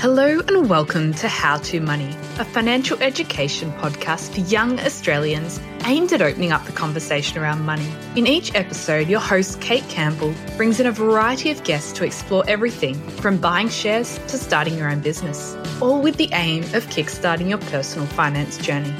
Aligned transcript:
Hello 0.00 0.38
and 0.46 0.70
welcome 0.70 1.12
to 1.14 1.26
How 1.26 1.56
to 1.56 1.80
Money, 1.80 2.16
a 2.38 2.44
financial 2.44 3.02
education 3.02 3.72
podcast 3.72 4.32
for 4.32 4.48
young 4.48 4.78
Australians 4.78 5.58
aimed 5.86 6.12
at 6.12 6.22
opening 6.22 6.52
up 6.52 6.64
the 6.66 6.70
conversation 6.70 7.36
around 7.38 7.66
money. 7.66 7.90
In 8.14 8.28
each 8.28 8.54
episode, 8.54 9.08
your 9.08 9.18
host, 9.18 9.60
Kate 9.60 9.82
Campbell, 9.88 10.32
brings 10.56 10.78
in 10.78 10.86
a 10.86 10.92
variety 10.92 11.50
of 11.50 11.64
guests 11.64 11.90
to 11.94 12.04
explore 12.04 12.44
everything 12.46 12.94
from 13.18 13.38
buying 13.38 13.68
shares 13.68 14.18
to 14.28 14.38
starting 14.38 14.78
your 14.78 14.88
own 14.88 15.00
business, 15.00 15.56
all 15.80 16.00
with 16.00 16.16
the 16.16 16.28
aim 16.32 16.62
of 16.74 16.86
kickstarting 16.86 17.48
your 17.48 17.58
personal 17.58 18.06
finance 18.06 18.56
journey. 18.58 18.94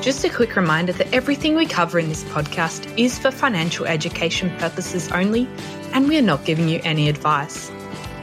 Just 0.00 0.24
a 0.24 0.30
quick 0.30 0.56
reminder 0.56 0.94
that 0.94 1.12
everything 1.12 1.54
we 1.54 1.66
cover 1.66 1.98
in 1.98 2.08
this 2.08 2.24
podcast 2.24 2.90
is 2.98 3.18
for 3.18 3.30
financial 3.30 3.84
education 3.84 4.56
purposes 4.56 5.12
only, 5.12 5.46
and 5.92 6.08
we 6.08 6.16
are 6.16 6.22
not 6.22 6.46
giving 6.46 6.66
you 6.66 6.80
any 6.82 7.10
advice. 7.10 7.70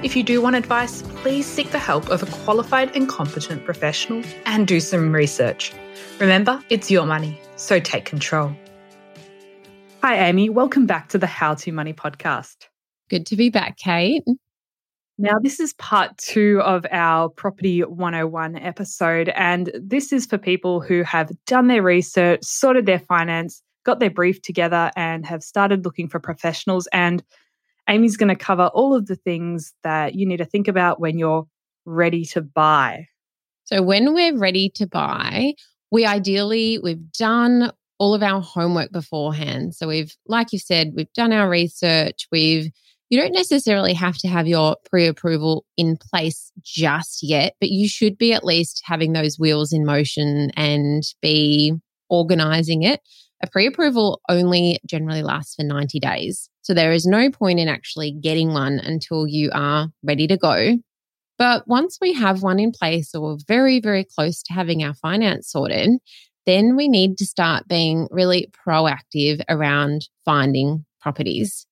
If 0.03 0.15
you 0.15 0.23
do 0.23 0.41
want 0.41 0.55
advice, 0.55 1.01
please 1.01 1.45
seek 1.45 1.71
the 1.71 1.79
help 1.79 2.09
of 2.09 2.21
a 2.21 2.25
qualified 2.43 2.95
and 2.95 3.07
competent 3.07 3.63
professional 3.65 4.23
and 4.45 4.67
do 4.67 4.79
some 4.79 5.11
research. 5.13 5.73
Remember, 6.19 6.61
it's 6.69 6.91
your 6.91 7.05
money, 7.05 7.39
so 7.55 7.79
take 7.79 8.05
control. 8.05 8.55
Hi, 10.03 10.27
Amy. 10.27 10.49
Welcome 10.49 10.85
back 10.85 11.09
to 11.09 11.17
the 11.17 11.27
How 11.27 11.55
to 11.55 11.71
Money 11.71 11.93
podcast. 11.93 12.67
Good 13.09 13.25
to 13.27 13.35
be 13.35 13.49
back, 13.49 13.77
Kate. 13.77 14.23
Now, 15.17 15.39
this 15.39 15.61
is 15.61 15.73
part 15.73 16.15
two 16.17 16.61
of 16.61 16.85
our 16.91 17.29
Property 17.29 17.81
101 17.81 18.57
episode, 18.57 19.29
and 19.29 19.71
this 19.73 20.11
is 20.11 20.25
for 20.25 20.37
people 20.37 20.81
who 20.81 21.03
have 21.03 21.31
done 21.47 21.67
their 21.67 21.81
research, 21.81 22.43
sorted 22.43 22.85
their 22.85 22.99
finance, 22.99 23.63
got 23.85 24.01
their 24.01 24.11
brief 24.11 24.41
together, 24.41 24.91
and 24.97 25.25
have 25.25 25.41
started 25.41 25.85
looking 25.85 26.09
for 26.09 26.19
professionals 26.19 26.85
and 26.91 27.23
Amy's 27.87 28.17
going 28.17 28.29
to 28.29 28.35
cover 28.35 28.67
all 28.73 28.95
of 28.95 29.05
the 29.05 29.15
things 29.15 29.73
that 29.83 30.15
you 30.15 30.25
need 30.25 30.37
to 30.37 30.45
think 30.45 30.67
about 30.67 30.99
when 30.99 31.17
you're 31.17 31.45
ready 31.85 32.25
to 32.25 32.41
buy. 32.41 33.07
So, 33.65 33.81
when 33.81 34.13
we're 34.13 34.37
ready 34.37 34.69
to 34.75 34.87
buy, 34.87 35.53
we 35.91 36.05
ideally, 36.05 36.79
we've 36.81 37.11
done 37.11 37.71
all 37.97 38.13
of 38.13 38.21
our 38.23 38.41
homework 38.41 38.91
beforehand. 38.91 39.75
So, 39.75 39.87
we've, 39.87 40.15
like 40.27 40.51
you 40.51 40.59
said, 40.59 40.93
we've 40.95 41.13
done 41.13 41.31
our 41.31 41.49
research. 41.49 42.27
We've, 42.31 42.71
you 43.09 43.19
don't 43.19 43.33
necessarily 43.33 43.93
have 43.93 44.17
to 44.19 44.27
have 44.27 44.47
your 44.47 44.77
pre 44.89 45.07
approval 45.07 45.65
in 45.77 45.97
place 45.97 46.51
just 46.63 47.19
yet, 47.21 47.55
but 47.59 47.69
you 47.69 47.87
should 47.87 48.17
be 48.17 48.33
at 48.33 48.43
least 48.43 48.81
having 48.85 49.13
those 49.13 49.39
wheels 49.39 49.71
in 49.71 49.85
motion 49.85 50.51
and 50.55 51.03
be 51.21 51.73
organizing 52.09 52.83
it. 52.83 53.01
A 53.43 53.47
pre 53.49 53.67
approval 53.67 54.21
only 54.29 54.79
generally 54.87 55.21
lasts 55.21 55.55
for 55.55 55.63
90 55.63 55.99
days. 55.99 56.49
So 56.65 56.73
there 56.73 56.93
is 56.93 57.05
no 57.05 57.29
point 57.29 57.59
in 57.59 57.67
actually 57.67 58.11
getting 58.11 58.51
one 58.51 58.79
until 58.79 59.27
you 59.27 59.51
are 59.53 59.89
ready 60.03 60.25
to 60.25 60.35
go. 60.35 60.79
But 61.37 61.67
once 61.67 61.99
we 62.01 62.13
have 62.13 62.41
one 62.41 62.59
in 62.59 62.71
place 62.71 63.13
or 63.13 63.37
very, 63.47 63.79
very 63.79 64.03
close 64.03 64.41
to 64.41 64.53
having 64.53 64.83
our 64.83 64.95
finance 64.95 65.51
sorted, 65.51 65.91
then 66.47 66.75
we 66.75 66.87
need 66.87 67.19
to 67.19 67.25
start 67.25 67.67
being 67.67 68.07
really 68.09 68.51
proactive 68.67 69.43
around 69.47 70.09
finding 70.25 70.85
properties. 70.99 71.67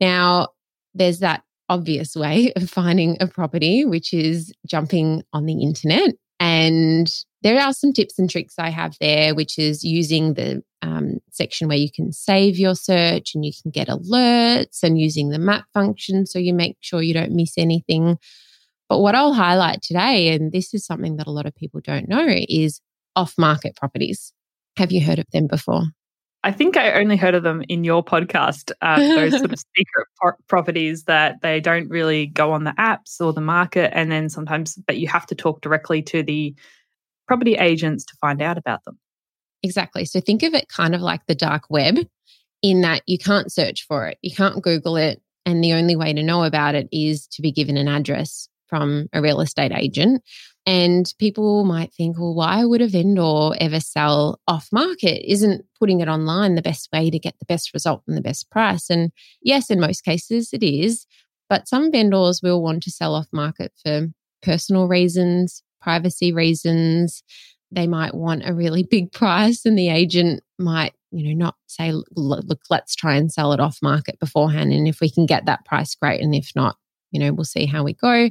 Now, 0.00 0.50
there's 0.94 1.18
that 1.18 1.42
obvious 1.68 2.14
way 2.14 2.52
of 2.56 2.70
finding 2.70 3.16
a 3.18 3.26
property, 3.26 3.84
which 3.84 4.14
is 4.14 4.52
jumping 4.68 5.24
on 5.32 5.46
the 5.46 5.64
internet. 5.64 6.14
And 6.42 7.08
there 7.42 7.62
are 7.62 7.72
some 7.72 7.92
tips 7.92 8.18
and 8.18 8.28
tricks 8.28 8.54
I 8.58 8.70
have 8.70 8.96
there, 9.00 9.32
which 9.32 9.60
is 9.60 9.84
using 9.84 10.34
the 10.34 10.60
um, 10.82 11.18
section 11.30 11.68
where 11.68 11.76
you 11.76 11.88
can 11.88 12.10
save 12.10 12.58
your 12.58 12.74
search 12.74 13.36
and 13.36 13.44
you 13.44 13.52
can 13.62 13.70
get 13.70 13.86
alerts 13.86 14.82
and 14.82 15.00
using 15.00 15.28
the 15.28 15.38
map 15.38 15.66
function 15.72 16.26
so 16.26 16.40
you 16.40 16.52
make 16.52 16.76
sure 16.80 17.00
you 17.00 17.14
don't 17.14 17.30
miss 17.30 17.52
anything. 17.56 18.18
But 18.88 18.98
what 18.98 19.14
I'll 19.14 19.34
highlight 19.34 19.82
today, 19.82 20.34
and 20.34 20.50
this 20.50 20.74
is 20.74 20.84
something 20.84 21.16
that 21.18 21.28
a 21.28 21.30
lot 21.30 21.46
of 21.46 21.54
people 21.54 21.80
don't 21.80 22.08
know, 22.08 22.26
is 22.26 22.80
off 23.14 23.34
market 23.38 23.76
properties. 23.76 24.32
Have 24.76 24.90
you 24.90 25.00
heard 25.00 25.20
of 25.20 25.30
them 25.32 25.46
before? 25.46 25.84
I 26.44 26.50
think 26.50 26.76
I 26.76 26.92
only 27.00 27.16
heard 27.16 27.34
of 27.34 27.44
them 27.44 27.62
in 27.68 27.84
your 27.84 28.04
podcast, 28.04 28.72
uh, 28.82 28.98
those 29.16 29.38
sort 29.38 29.52
of 29.52 29.58
secret 29.76 30.08
pro- 30.16 30.32
properties 30.48 31.04
that 31.04 31.40
they 31.40 31.60
don't 31.60 31.88
really 31.88 32.26
go 32.26 32.52
on 32.52 32.64
the 32.64 32.72
apps 32.72 33.20
or 33.20 33.32
the 33.32 33.40
market. 33.40 33.96
And 33.96 34.10
then 34.10 34.28
sometimes, 34.28 34.76
but 34.86 34.98
you 34.98 35.08
have 35.08 35.26
to 35.26 35.34
talk 35.34 35.60
directly 35.60 36.02
to 36.02 36.22
the 36.22 36.54
property 37.28 37.54
agents 37.54 38.04
to 38.06 38.16
find 38.20 38.42
out 38.42 38.58
about 38.58 38.84
them. 38.84 38.98
Exactly. 39.62 40.04
So 40.04 40.20
think 40.20 40.42
of 40.42 40.54
it 40.54 40.68
kind 40.68 40.94
of 40.94 41.00
like 41.00 41.26
the 41.26 41.34
dark 41.34 41.64
web 41.70 41.98
in 42.62 42.80
that 42.80 43.02
you 43.06 43.18
can't 43.18 43.52
search 43.52 43.86
for 43.86 44.08
it, 44.08 44.18
you 44.22 44.34
can't 44.34 44.62
Google 44.62 44.96
it. 44.96 45.20
And 45.44 45.62
the 45.62 45.72
only 45.72 45.96
way 45.96 46.12
to 46.12 46.22
know 46.22 46.44
about 46.44 46.76
it 46.76 46.88
is 46.92 47.26
to 47.28 47.42
be 47.42 47.50
given 47.50 47.76
an 47.76 47.88
address 47.88 48.48
from 48.68 49.08
a 49.12 49.20
real 49.20 49.40
estate 49.40 49.72
agent. 49.72 50.22
And 50.64 51.12
people 51.18 51.64
might 51.64 51.92
think, 51.92 52.18
well, 52.18 52.34
why 52.34 52.64
would 52.64 52.80
a 52.80 52.88
vendor 52.88 53.50
ever 53.58 53.80
sell 53.80 54.40
off 54.46 54.68
market? 54.70 55.28
Isn't 55.28 55.64
putting 55.78 56.00
it 56.00 56.08
online 56.08 56.54
the 56.54 56.62
best 56.62 56.88
way 56.92 57.10
to 57.10 57.18
get 57.18 57.34
the 57.40 57.46
best 57.46 57.74
result 57.74 58.02
and 58.06 58.16
the 58.16 58.22
best 58.22 58.48
price? 58.50 58.88
And 58.88 59.10
yes, 59.40 59.70
in 59.70 59.80
most 59.80 60.04
cases 60.04 60.50
it 60.52 60.62
is. 60.62 61.06
But 61.48 61.68
some 61.68 61.90
vendors 61.90 62.40
will 62.42 62.62
want 62.62 62.82
to 62.84 62.90
sell 62.90 63.14
off 63.14 63.26
market 63.32 63.72
for 63.82 64.08
personal 64.40 64.86
reasons, 64.86 65.62
privacy 65.80 66.32
reasons. 66.32 67.24
They 67.72 67.88
might 67.88 68.14
want 68.14 68.48
a 68.48 68.54
really 68.54 68.82
big 68.90 69.12
price, 69.12 69.64
and 69.66 69.76
the 69.76 69.88
agent 69.88 70.42
might, 70.58 70.94
you 71.10 71.28
know, 71.28 71.44
not 71.44 71.56
say, 71.66 71.92
look, 72.14 72.60
let's 72.70 72.94
try 72.94 73.16
and 73.16 73.32
sell 73.32 73.52
it 73.52 73.60
off 73.60 73.78
market 73.82 74.20
beforehand. 74.20 74.72
And 74.72 74.86
if 74.86 75.00
we 75.00 75.10
can 75.10 75.26
get 75.26 75.46
that 75.46 75.64
price, 75.64 75.94
great. 75.96 76.20
And 76.22 76.34
if 76.34 76.52
not, 76.54 76.76
you 77.10 77.18
know, 77.18 77.32
we'll 77.32 77.44
see 77.44 77.66
how 77.66 77.82
we 77.82 77.94
go. 77.94 78.30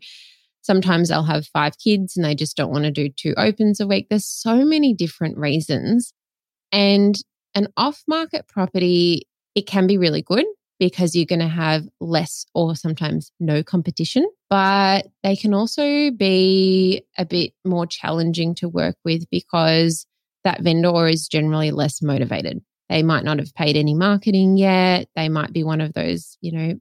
Sometimes 0.62 1.10
they'll 1.10 1.24
have 1.24 1.48
five 1.48 1.78
kids 1.78 2.16
and 2.16 2.24
they 2.24 2.36
just 2.36 2.56
don't 2.56 2.72
want 2.72 2.86
to 2.86 2.92
do 2.92 3.10
two 3.10 3.34
opens 3.38 3.80
a 3.80 3.88
week. 3.88 4.08
There's 4.10 4.26
so 4.26 4.64
many 4.64 4.94
different 4.94 5.38
reasons. 5.38 6.14
And 6.72 7.16
an 7.56 7.68
off 7.78 8.04
market 8.08 8.48
property, 8.48 9.28
it 9.56 9.68
can 9.68 9.88
be 9.88 9.98
really 9.98 10.22
good 10.22 10.46
because 10.80 11.16
you're 11.16 11.26
going 11.26 11.40
to 11.40 11.48
have 11.48 11.84
less 12.00 12.46
or 12.56 12.76
sometimes 12.76 13.31
no 13.40 13.62
competition, 13.62 14.28
but 14.50 15.08
they 15.22 15.36
can 15.36 15.54
also 15.54 16.10
be 16.12 17.04
a 17.18 17.25
bit 17.25 17.54
more 17.64 17.86
challenging 17.86 18.56
to 18.56 18.68
work 18.68 18.96
with 19.06 19.30
because 19.30 20.07
that 20.44 20.62
vendor 20.62 21.07
is 21.07 21.28
generally 21.28 21.69
less 21.69 22.02
motivated. 22.02 22.62
They 22.90 23.04
might 23.04 23.24
not 23.24 23.38
have 23.40 23.54
paid 23.54 23.78
any 23.78 23.94
marketing 23.94 24.57
yet. 24.57 25.07
They 25.16 25.30
might 25.30 25.54
be 25.54 25.64
one 25.64 25.81
of 25.81 25.94
those, 25.94 26.36
you 26.42 26.52
know, 26.52 26.74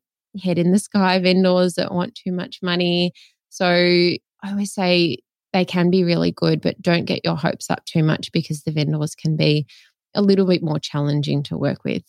head 0.42 0.58
in 0.58 0.72
the 0.72 0.78
sky 0.78 1.18
vendors 1.22 1.74
that 1.74 1.92
want 1.92 2.14
too 2.14 2.32
much 2.32 2.60
money. 2.62 3.12
So 3.50 3.66
I 3.66 4.18
always 4.50 4.72
say 4.72 5.18
they 5.52 5.64
can 5.64 5.90
be 5.90 6.04
really 6.04 6.32
good, 6.32 6.60
but 6.60 6.80
don't 6.80 7.04
get 7.04 7.24
your 7.24 7.36
hopes 7.36 7.70
up 7.70 7.84
too 7.84 8.02
much 8.02 8.32
because 8.32 8.62
the 8.62 8.72
vendors 8.72 9.14
can 9.14 9.36
be 9.36 9.66
a 10.14 10.22
little 10.22 10.46
bit 10.46 10.62
more 10.62 10.78
challenging 10.78 11.42
to 11.44 11.58
work 11.58 11.84
with. 11.84 12.04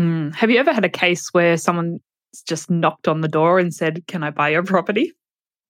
Mm. 0.00 0.34
Have 0.34 0.50
you 0.50 0.58
ever 0.58 0.72
had 0.72 0.84
a 0.84 0.90
case 0.90 1.28
where 1.32 1.56
someone 1.56 2.00
just 2.46 2.70
knocked 2.70 3.08
on 3.08 3.20
the 3.20 3.28
door 3.28 3.58
and 3.58 3.74
said, 3.74 4.06
Can 4.06 4.22
I 4.22 4.30
buy 4.30 4.48
your 4.50 4.62
property? 4.62 5.12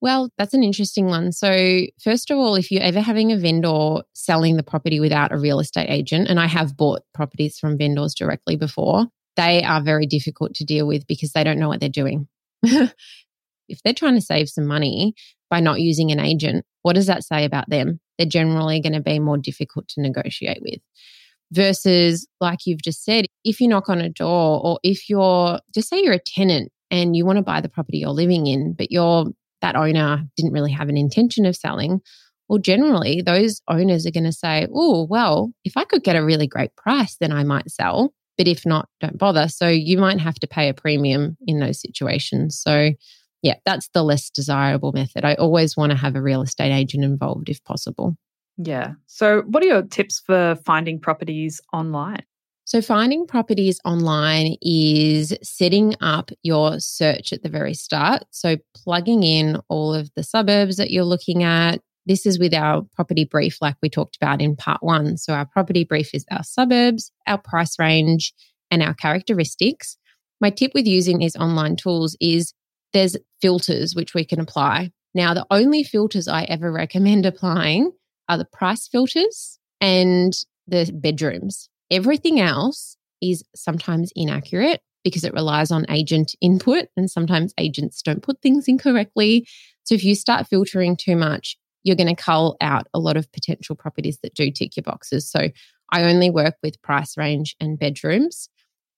Well, 0.01 0.29
that's 0.37 0.53
an 0.53 0.63
interesting 0.63 1.05
one. 1.05 1.31
So, 1.31 1.85
first 2.01 2.29
of 2.29 2.37
all, 2.37 2.55
if 2.55 2.71
you're 2.71 2.81
ever 2.81 2.99
having 2.99 3.31
a 3.31 3.37
vendor 3.37 4.01
selling 4.13 4.57
the 4.57 4.63
property 4.63 4.99
without 4.99 5.31
a 5.31 5.37
real 5.37 5.59
estate 5.59 5.89
agent, 5.89 6.27
and 6.27 6.39
I 6.39 6.47
have 6.47 6.75
bought 6.75 7.03
properties 7.13 7.57
from 7.57 7.77
vendors 7.77 8.13
directly 8.13 8.57
before, 8.57 9.07
they 9.37 9.63
are 9.63 9.81
very 9.81 10.05
difficult 10.05 10.55
to 10.55 10.65
deal 10.65 10.87
with 10.87 11.07
because 11.07 11.31
they 11.31 11.43
don't 11.43 11.59
know 11.59 11.69
what 11.69 11.79
they're 11.79 11.89
doing. 11.89 12.27
if 13.73 13.83
they're 13.83 13.93
trying 13.93 14.15
to 14.15 14.21
save 14.21 14.49
some 14.49 14.65
money 14.65 15.13
by 15.49 15.59
not 15.59 15.81
using 15.81 16.11
an 16.11 16.19
agent, 16.19 16.65
what 16.81 16.93
does 16.93 17.07
that 17.07 17.23
say 17.23 17.45
about 17.45 17.69
them? 17.69 17.99
They're 18.17 18.27
generally 18.27 18.79
going 18.79 18.93
to 18.93 19.01
be 19.01 19.19
more 19.19 19.37
difficult 19.37 19.87
to 19.89 20.01
negotiate 20.01 20.61
with. 20.61 20.79
Versus, 21.51 22.27
like 22.39 22.59
you've 22.65 22.81
just 22.81 23.03
said, 23.03 23.25
if 23.43 23.59
you 23.59 23.67
knock 23.67 23.89
on 23.89 24.01
a 24.01 24.09
door 24.09 24.59
or 24.63 24.79
if 24.83 25.09
you're, 25.09 25.59
just 25.73 25.89
say 25.89 26.01
you're 26.01 26.13
a 26.13 26.19
tenant 26.19 26.71
and 26.89 27.15
you 27.15 27.25
want 27.25 27.37
to 27.37 27.43
buy 27.43 27.61
the 27.61 27.69
property 27.69 27.99
you're 27.99 28.09
living 28.09 28.47
in, 28.47 28.73
but 28.73 28.91
you're 28.91 29.25
that 29.61 29.75
owner 29.75 30.23
didn't 30.35 30.51
really 30.51 30.71
have 30.71 30.89
an 30.89 30.97
intention 30.97 31.45
of 31.45 31.55
selling, 31.55 32.01
well, 32.47 32.59
generally 32.59 33.21
those 33.25 33.61
owners 33.67 34.05
are 34.05 34.11
going 34.11 34.25
to 34.25 34.31
say, 34.31 34.67
oh, 34.73 35.07
well, 35.09 35.51
if 35.63 35.77
I 35.77 35.85
could 35.85 36.03
get 36.03 36.15
a 36.15 36.23
really 36.23 36.47
great 36.47 36.75
price, 36.75 37.17
then 37.19 37.31
I 37.31 37.43
might 37.43 37.71
sell. 37.71 38.13
But 38.37 38.47
if 38.47 38.65
not, 38.65 38.89
don't 38.99 39.17
bother. 39.17 39.47
So 39.47 39.67
you 39.67 39.97
might 39.97 40.19
have 40.19 40.35
to 40.35 40.47
pay 40.47 40.69
a 40.69 40.73
premium 40.73 41.37
in 41.47 41.59
those 41.59 41.79
situations. 41.81 42.59
So, 42.61 42.91
yeah, 43.43 43.55
that's 43.65 43.89
the 43.89 44.03
less 44.03 44.29
desirable 44.29 44.93
method. 44.93 45.25
I 45.25 45.35
always 45.35 45.75
want 45.77 45.91
to 45.91 45.97
have 45.97 46.15
a 46.15 46.21
real 46.21 46.41
estate 46.41 46.71
agent 46.71 47.03
involved 47.03 47.49
if 47.49 47.63
possible. 47.65 48.15
Yeah. 48.57 48.93
So, 49.05 49.41
what 49.41 49.61
are 49.63 49.67
your 49.67 49.81
tips 49.83 50.21
for 50.25 50.55
finding 50.65 50.99
properties 50.99 51.59
online? 51.73 52.23
So, 52.65 52.81
finding 52.81 53.27
properties 53.27 53.79
online 53.83 54.55
is 54.61 55.35
setting 55.43 55.95
up 55.99 56.31
your 56.41 56.79
search 56.79 57.33
at 57.33 57.43
the 57.43 57.49
very 57.49 57.73
start. 57.73 58.23
So, 58.31 58.55
plugging 58.75 59.23
in 59.23 59.59
all 59.67 59.93
of 59.93 60.09
the 60.15 60.23
suburbs 60.23 60.77
that 60.77 60.91
you're 60.91 61.03
looking 61.03 61.43
at. 61.43 61.81
This 62.05 62.25
is 62.25 62.37
with 62.39 62.53
our 62.53 62.83
property 62.95 63.25
brief, 63.25 63.57
like 63.61 63.75
we 63.81 63.89
talked 63.89 64.15
about 64.15 64.41
in 64.41 64.55
part 64.55 64.81
one. 64.81 65.17
So, 65.17 65.33
our 65.33 65.45
property 65.45 65.83
brief 65.83 66.13
is 66.13 66.25
our 66.31 66.43
suburbs, 66.43 67.11
our 67.27 67.39
price 67.39 67.77
range, 67.77 68.33
and 68.71 68.81
our 68.81 68.93
characteristics. 68.93 69.97
My 70.39 70.49
tip 70.49 70.71
with 70.73 70.85
using 70.85 71.17
these 71.17 71.35
online 71.35 71.75
tools 71.75 72.15
is 72.21 72.53
there's 72.93 73.17
filters 73.41 73.95
which 73.95 74.13
we 74.13 74.25
can 74.25 74.39
apply. 74.39 74.91
Now, 75.13 75.33
the 75.33 75.45
only 75.51 75.83
filters 75.83 76.27
I 76.27 76.43
ever 76.43 76.71
recommend 76.71 77.25
applying 77.25 77.91
are 78.29 78.37
the 78.37 78.45
price 78.45 78.87
filters 78.87 79.59
and 79.81 80.33
the 80.67 80.89
bedrooms. 80.93 81.69
Everything 81.91 82.39
else 82.39 82.97
is 83.21 83.43
sometimes 83.55 84.11
inaccurate 84.15 84.81
because 85.03 85.23
it 85.23 85.33
relies 85.33 85.69
on 85.71 85.85
agent 85.89 86.33
input 86.41 86.85
and 86.95 87.11
sometimes 87.11 87.53
agents 87.57 88.01
don't 88.01 88.23
put 88.23 88.41
things 88.41 88.67
incorrectly. 88.67 89.45
So 89.83 89.95
if 89.95 90.03
you 90.03 90.15
start 90.15 90.47
filtering 90.47 90.95
too 90.95 91.15
much, 91.15 91.57
you're 91.83 91.97
going 91.97 92.13
to 92.13 92.21
cull 92.21 92.55
out 92.61 92.87
a 92.93 92.99
lot 92.99 93.17
of 93.17 93.31
potential 93.33 93.75
properties 93.75 94.19
that 94.23 94.33
do 94.33 94.49
tick 94.49 94.77
your 94.77 94.83
boxes. 94.83 95.29
So 95.29 95.49
I 95.91 96.03
only 96.03 96.29
work 96.29 96.55
with 96.63 96.81
price 96.81 97.17
range 97.17 97.55
and 97.59 97.77
bedrooms. 97.77 98.49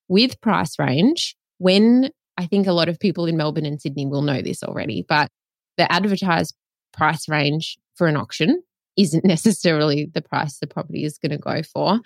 With 0.07 0.39
price 0.39 0.77
range, 0.77 1.35
when 1.57 2.11
I 2.37 2.45
think 2.45 2.67
a 2.67 2.73
lot 2.73 2.89
of 2.89 2.99
people 2.99 3.25
in 3.25 3.37
Melbourne 3.37 3.65
and 3.65 3.81
Sydney 3.81 4.05
will 4.05 4.21
know 4.21 4.41
this 4.41 4.63
already, 4.63 5.05
but 5.07 5.29
the 5.77 5.91
advertised 5.91 6.55
price 6.93 7.27
range 7.27 7.77
for 7.95 8.07
an 8.07 8.17
auction 8.17 8.61
isn't 8.97 9.25
necessarily 9.25 10.09
the 10.13 10.21
price 10.21 10.59
the 10.59 10.67
property 10.67 11.03
is 11.03 11.17
going 11.17 11.31
to 11.31 11.37
go 11.37 11.61
for. 11.63 11.99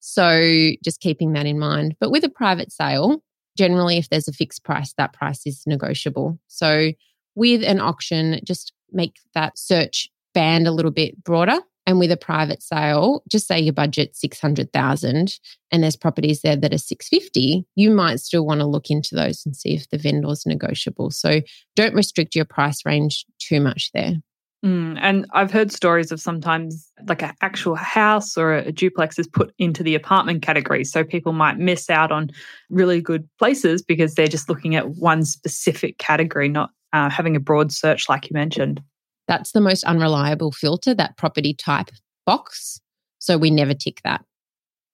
So 0.00 0.70
just 0.84 1.00
keeping 1.00 1.32
that 1.32 1.46
in 1.46 1.58
mind. 1.58 1.96
But 2.00 2.10
with 2.10 2.24
a 2.24 2.28
private 2.28 2.72
sale, 2.72 3.22
generally, 3.56 3.98
if 3.98 4.08
there's 4.08 4.28
a 4.28 4.32
fixed 4.32 4.64
price, 4.64 4.94
that 4.96 5.12
price 5.12 5.46
is 5.46 5.64
negotiable. 5.66 6.38
So 6.46 6.92
with 7.34 7.62
an 7.62 7.80
auction, 7.80 8.40
just 8.44 8.72
make 8.92 9.16
that 9.34 9.58
search 9.58 10.08
band 10.34 10.66
a 10.66 10.72
little 10.72 10.90
bit 10.90 11.22
broader. 11.22 11.58
And 11.88 11.98
with 11.98 12.12
a 12.12 12.18
private 12.18 12.62
sale, 12.62 13.22
just 13.30 13.46
say 13.46 13.58
your 13.58 13.72
budget 13.72 14.14
600,000 14.14 15.32
and 15.72 15.82
there's 15.82 15.96
properties 15.96 16.42
there 16.42 16.54
that 16.54 16.74
are 16.74 16.76
650, 16.76 17.64
you 17.76 17.90
might 17.90 18.20
still 18.20 18.44
want 18.44 18.60
to 18.60 18.66
look 18.66 18.90
into 18.90 19.14
those 19.14 19.40
and 19.46 19.56
see 19.56 19.74
if 19.74 19.88
the 19.88 19.96
vendor's 19.96 20.44
negotiable. 20.44 21.10
So 21.10 21.40
don't 21.76 21.94
restrict 21.94 22.34
your 22.34 22.44
price 22.44 22.84
range 22.84 23.24
too 23.38 23.58
much 23.62 23.90
there. 23.94 24.16
Mm, 24.62 24.98
and 25.00 25.24
I've 25.32 25.50
heard 25.50 25.72
stories 25.72 26.12
of 26.12 26.20
sometimes 26.20 26.92
like 27.06 27.22
an 27.22 27.32
actual 27.40 27.74
house 27.74 28.36
or 28.36 28.52
a, 28.52 28.70
duplex 28.70 29.18
is 29.18 29.26
put 29.26 29.54
into 29.58 29.82
the 29.82 29.94
apartment 29.94 30.42
category. 30.42 30.84
So 30.84 31.04
people 31.04 31.32
might 31.32 31.56
miss 31.56 31.88
out 31.88 32.12
on 32.12 32.28
really 32.68 33.00
good 33.00 33.26
places 33.38 33.80
because 33.80 34.14
they're 34.14 34.28
just 34.28 34.50
looking 34.50 34.76
at 34.76 34.90
one 34.90 35.24
specific 35.24 35.96
category, 35.96 36.50
not 36.50 36.68
uh, 36.92 37.08
having 37.08 37.34
a 37.34 37.40
broad 37.40 37.72
search 37.72 38.10
like 38.10 38.28
you 38.28 38.34
mentioned. 38.34 38.82
That's 39.28 39.52
the 39.52 39.60
most 39.60 39.84
unreliable 39.84 40.50
filter, 40.50 40.94
that 40.94 41.16
property 41.16 41.54
type 41.54 41.90
box. 42.26 42.80
So 43.18 43.38
we 43.38 43.50
never 43.50 43.74
tick 43.74 44.00
that. 44.02 44.24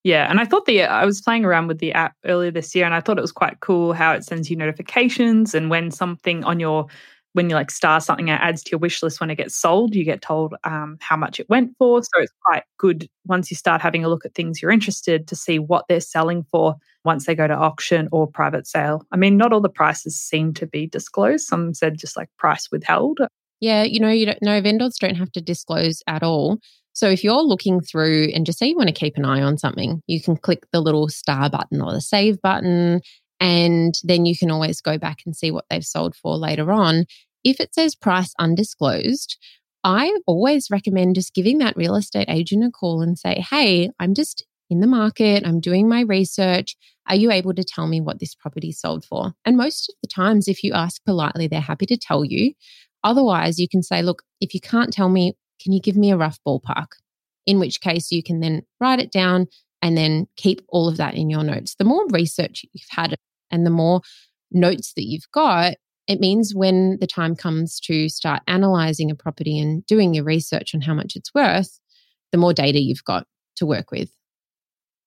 Yeah, 0.02 0.28
and 0.28 0.38
I 0.38 0.44
thought 0.44 0.66
the 0.66 0.82
I 0.82 1.06
was 1.06 1.22
playing 1.22 1.46
around 1.46 1.68
with 1.68 1.78
the 1.78 1.92
app 1.94 2.14
earlier 2.26 2.50
this 2.50 2.74
year 2.74 2.84
and 2.84 2.94
I 2.94 3.00
thought 3.00 3.16
it 3.16 3.22
was 3.22 3.32
quite 3.32 3.60
cool 3.60 3.94
how 3.94 4.12
it 4.12 4.22
sends 4.22 4.50
you 4.50 4.56
notifications 4.56 5.54
and 5.54 5.70
when 5.70 5.90
something 5.90 6.44
on 6.44 6.60
your 6.60 6.86
when 7.32 7.50
you 7.50 7.56
like 7.56 7.70
star 7.70 8.00
something 8.00 8.28
it 8.28 8.40
adds 8.40 8.62
to 8.62 8.70
your 8.72 8.78
wish 8.78 9.02
list 9.02 9.20
when 9.20 9.30
it 9.30 9.36
gets 9.36 9.56
sold 9.56 9.94
you 9.94 10.04
get 10.04 10.22
told 10.22 10.54
um, 10.64 10.96
how 11.00 11.16
much 11.16 11.40
it 11.40 11.48
went 11.48 11.74
for 11.78 12.02
so 12.02 12.20
it's 12.20 12.32
quite 12.44 12.62
good 12.78 13.08
once 13.26 13.50
you 13.50 13.56
start 13.56 13.80
having 13.80 14.04
a 14.04 14.08
look 14.08 14.24
at 14.24 14.34
things 14.34 14.62
you're 14.62 14.70
interested 14.70 15.26
to 15.26 15.34
see 15.34 15.58
what 15.58 15.84
they're 15.88 16.00
selling 16.00 16.44
for 16.50 16.76
once 17.04 17.26
they 17.26 17.34
go 17.34 17.46
to 17.46 17.54
auction 17.54 18.08
or 18.12 18.26
private 18.26 18.66
sale 18.66 19.04
i 19.10 19.16
mean 19.16 19.36
not 19.36 19.52
all 19.52 19.60
the 19.60 19.68
prices 19.68 20.14
seem 20.20 20.54
to 20.54 20.66
be 20.66 20.86
disclosed 20.86 21.46
some 21.46 21.74
said 21.74 21.98
just 21.98 22.16
like 22.16 22.28
price 22.38 22.70
withheld 22.70 23.18
yeah 23.60 23.82
you 23.82 24.00
know 24.00 24.10
you 24.10 24.26
don't 24.26 24.42
no 24.42 24.60
vendors 24.60 24.96
don't 24.98 25.16
have 25.16 25.32
to 25.32 25.40
disclose 25.40 26.02
at 26.06 26.22
all 26.22 26.58
so 26.92 27.08
if 27.08 27.24
you're 27.24 27.42
looking 27.42 27.80
through 27.80 28.28
and 28.34 28.46
just 28.46 28.58
say 28.58 28.68
you 28.68 28.76
want 28.76 28.88
to 28.88 28.94
keep 28.94 29.16
an 29.16 29.24
eye 29.24 29.42
on 29.42 29.58
something 29.58 30.00
you 30.06 30.20
can 30.20 30.36
click 30.36 30.64
the 30.72 30.80
little 30.80 31.08
star 31.08 31.50
button 31.50 31.80
or 31.80 31.92
the 31.92 32.00
save 32.00 32.40
button 32.42 33.00
and 33.40 33.94
then 34.02 34.24
you 34.24 34.36
can 34.36 34.50
always 34.50 34.80
go 34.80 34.98
back 34.98 35.18
and 35.26 35.36
see 35.36 35.50
what 35.50 35.66
they've 35.68 35.84
sold 35.84 36.16
for 36.16 36.36
later 36.36 36.72
on. 36.72 37.04
If 37.44 37.60
it 37.60 37.74
says 37.74 37.94
price 37.94 38.32
undisclosed, 38.38 39.36
I 39.82 40.16
always 40.26 40.68
recommend 40.70 41.16
just 41.16 41.34
giving 41.34 41.58
that 41.58 41.76
real 41.76 41.94
estate 41.94 42.28
agent 42.30 42.64
a 42.64 42.70
call 42.70 43.02
and 43.02 43.18
say, 43.18 43.44
Hey, 43.50 43.90
I'm 43.98 44.14
just 44.14 44.46
in 44.70 44.80
the 44.80 44.86
market, 44.86 45.46
I'm 45.46 45.60
doing 45.60 45.88
my 45.88 46.00
research. 46.00 46.74
Are 47.06 47.16
you 47.16 47.30
able 47.30 47.52
to 47.52 47.62
tell 47.62 47.86
me 47.86 48.00
what 48.00 48.18
this 48.18 48.34
property 48.34 48.72
sold 48.72 49.04
for? 49.04 49.34
And 49.44 49.58
most 49.58 49.90
of 49.90 49.94
the 50.02 50.08
times, 50.08 50.48
if 50.48 50.64
you 50.64 50.72
ask 50.72 51.04
politely, 51.04 51.46
they're 51.46 51.60
happy 51.60 51.84
to 51.84 51.98
tell 51.98 52.24
you. 52.24 52.54
Otherwise, 53.04 53.58
you 53.58 53.68
can 53.68 53.82
say, 53.82 54.02
Look, 54.02 54.22
if 54.40 54.54
you 54.54 54.60
can't 54.60 54.92
tell 54.92 55.08
me, 55.08 55.34
can 55.60 55.72
you 55.72 55.80
give 55.80 55.96
me 55.96 56.10
a 56.10 56.16
rough 56.16 56.38
ballpark? 56.46 56.88
In 57.46 57.60
which 57.60 57.80
case, 57.80 58.10
you 58.10 58.22
can 58.22 58.40
then 58.40 58.62
write 58.80 58.98
it 58.98 59.12
down 59.12 59.46
and 59.82 59.96
then 59.96 60.26
keep 60.36 60.62
all 60.68 60.88
of 60.88 60.96
that 60.96 61.14
in 61.14 61.28
your 61.28 61.44
notes. 61.44 61.74
The 61.78 61.84
more 61.84 62.06
research 62.08 62.64
you've 62.72 62.88
had 62.88 63.14
and 63.50 63.66
the 63.66 63.70
more 63.70 64.00
notes 64.50 64.94
that 64.96 65.04
you've 65.04 65.30
got, 65.32 65.74
it 66.06 66.20
means 66.20 66.54
when 66.54 66.98
the 67.00 67.06
time 67.06 67.36
comes 67.36 67.78
to 67.80 68.08
start 68.08 68.42
analyzing 68.46 69.10
a 69.10 69.14
property 69.14 69.58
and 69.58 69.84
doing 69.86 70.14
your 70.14 70.24
research 70.24 70.74
on 70.74 70.80
how 70.80 70.94
much 70.94 71.16
it's 71.16 71.34
worth, 71.34 71.78
the 72.32 72.38
more 72.38 72.52
data 72.52 72.80
you've 72.80 73.04
got 73.04 73.26
to 73.56 73.66
work 73.66 73.90
with. 73.90 74.10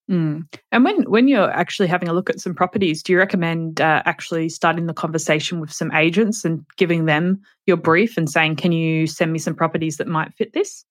Mm. 0.10 0.48
And 0.72 0.84
when 0.86 1.04
when 1.04 1.28
you're 1.28 1.52
actually 1.52 1.88
having 1.88 2.08
a 2.08 2.14
look 2.14 2.30
at 2.30 2.40
some 2.40 2.56
properties, 2.56 3.04
do 3.04 3.12
you 3.12 3.18
recommend 3.18 3.82
uh, 3.82 4.04
actually 4.06 4.48
starting 4.48 4.86
the 4.86 4.94
conversation 4.94 5.60
with 5.60 5.72
some 5.72 5.92
agents 5.92 6.46
and 6.46 6.66
giving 6.78 7.06
them 7.06 7.42
your 7.66 7.78
brief 7.78 8.18
and 8.18 8.30
saying, 8.30 8.56
"Can 8.56 8.72
you 8.72 9.06
send 9.08 9.34
me 9.34 9.40
some 9.40 9.54
properties 9.56 9.98
that 9.98 10.08
might 10.08 10.34
fit 10.34 10.54
this?" 10.54 10.86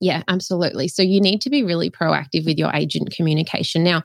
Yeah, 0.00 0.22
absolutely. 0.26 0.88
So 0.88 1.02
you 1.02 1.20
need 1.20 1.42
to 1.42 1.50
be 1.50 1.62
really 1.62 1.90
proactive 1.90 2.46
with 2.46 2.58
your 2.58 2.72
agent 2.74 3.14
communication. 3.14 3.84
Now, 3.84 4.02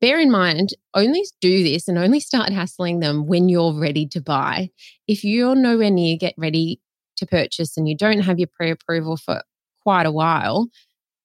bear 0.00 0.18
in 0.18 0.30
mind, 0.30 0.70
only 0.92 1.22
do 1.40 1.62
this 1.62 1.86
and 1.86 1.96
only 1.96 2.20
start 2.20 2.50
hassling 2.52 2.98
them 2.98 3.26
when 3.26 3.48
you're 3.48 3.72
ready 3.72 4.06
to 4.08 4.20
buy. 4.20 4.70
If 5.06 5.22
you're 5.22 5.54
nowhere 5.54 5.90
near 5.90 6.16
get 6.16 6.34
ready 6.36 6.80
to 7.16 7.26
purchase 7.26 7.76
and 7.76 7.88
you 7.88 7.96
don't 7.96 8.20
have 8.20 8.38
your 8.40 8.48
pre 8.52 8.70
approval 8.70 9.16
for 9.16 9.42
quite 9.82 10.04
a 10.06 10.12
while, 10.12 10.68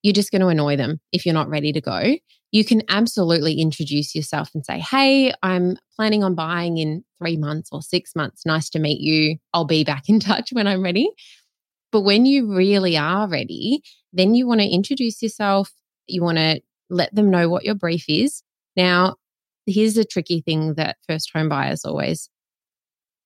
you're 0.04 0.14
just 0.14 0.32
going 0.32 0.42
to 0.42 0.48
annoy 0.48 0.76
them 0.76 1.00
if 1.12 1.26
you're 1.26 1.34
not 1.34 1.50
ready 1.50 1.74
to 1.74 1.82
go. 1.82 2.16
You 2.54 2.64
can 2.64 2.84
absolutely 2.88 3.56
introduce 3.56 4.14
yourself 4.14 4.52
and 4.54 4.64
say, 4.64 4.78
Hey, 4.80 5.34
I'm 5.42 5.76
planning 5.96 6.24
on 6.24 6.36
buying 6.36 6.78
in 6.78 7.04
three 7.20 7.36
months 7.36 7.70
or 7.72 7.82
six 7.82 8.16
months. 8.16 8.46
Nice 8.46 8.70
to 8.70 8.80
meet 8.80 9.02
you. 9.02 9.38
I'll 9.56 9.66
be 9.66 9.84
back 9.84 10.08
in 10.08 10.20
touch 10.22 10.52
when 10.54 10.68
I'm 10.68 10.84
ready. 10.84 11.10
But 11.92 12.02
when 12.02 12.28
you 12.28 12.56
really 12.56 12.96
are 12.96 13.28
ready, 13.28 13.82
then 14.14 14.36
you 14.36 14.48
want 14.48 14.62
to 14.62 14.68
introduce 14.68 15.22
yourself. 15.22 15.72
You 16.06 16.22
want 16.22 16.38
to 16.38 16.62
let 16.92 17.14
them 17.14 17.32
know 17.32 17.50
what 17.50 17.64
your 17.64 17.76
brief 17.76 18.06
is. 18.08 18.44
Now, 18.76 19.16
here's 19.66 19.98
a 19.98 20.06
tricky 20.06 20.42
thing 20.42 20.76
that 20.76 20.98
first 21.08 21.32
home 21.34 21.50
buyers 21.50 21.84
always 21.84 22.30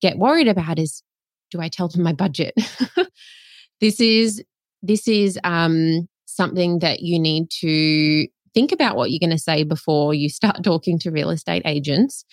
get 0.01 0.17
worried 0.17 0.48
about 0.48 0.79
is 0.79 1.03
do 1.51 1.60
I 1.60 1.67
tell 1.67 1.89
them 1.89 2.03
my 2.03 2.13
budget? 2.13 2.53
this 3.81 4.00
is 4.00 4.41
this 4.81 5.05
is 5.07 5.38
um, 5.43 6.07
something 6.25 6.79
that 6.79 7.01
you 7.01 7.19
need 7.19 7.50
to 7.60 8.27
think 8.57 8.71
about 8.71 8.95
what 8.95 9.11
you're 9.11 9.19
going 9.19 9.29
to 9.29 9.37
say 9.37 9.63
before 9.63 10.15
you 10.15 10.29
start 10.29 10.63
talking 10.63 10.97
to 10.97 11.11
real 11.11 11.29
estate 11.29 11.61
agents. 11.65 12.25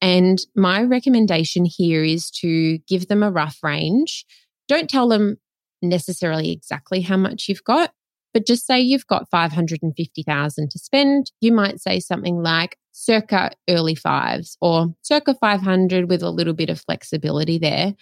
And 0.00 0.38
my 0.54 0.82
recommendation 0.82 1.66
here 1.66 2.02
is 2.02 2.30
to 2.42 2.78
give 2.88 3.08
them 3.08 3.22
a 3.22 3.30
rough 3.30 3.58
range. 3.62 4.24
Don't 4.68 4.88
tell 4.88 5.06
them 5.08 5.36
necessarily 5.82 6.50
exactly 6.50 7.02
how 7.02 7.18
much 7.18 7.46
you've 7.46 7.64
got, 7.64 7.92
but 8.32 8.46
just 8.46 8.66
say 8.66 8.80
you've 8.80 9.06
got 9.06 9.28
550,000 9.30 10.70
to 10.70 10.78
spend. 10.78 11.30
You 11.42 11.52
might 11.52 11.78
say 11.78 12.00
something 12.00 12.42
like 12.42 12.78
circa 12.92 13.50
early 13.68 13.94
fives 13.94 14.56
or 14.62 14.94
circa 15.02 15.34
500 15.34 16.08
with 16.08 16.22
a 16.22 16.30
little 16.30 16.54
bit 16.54 16.70
of 16.70 16.80
flexibility 16.80 17.58
there. 17.58 17.94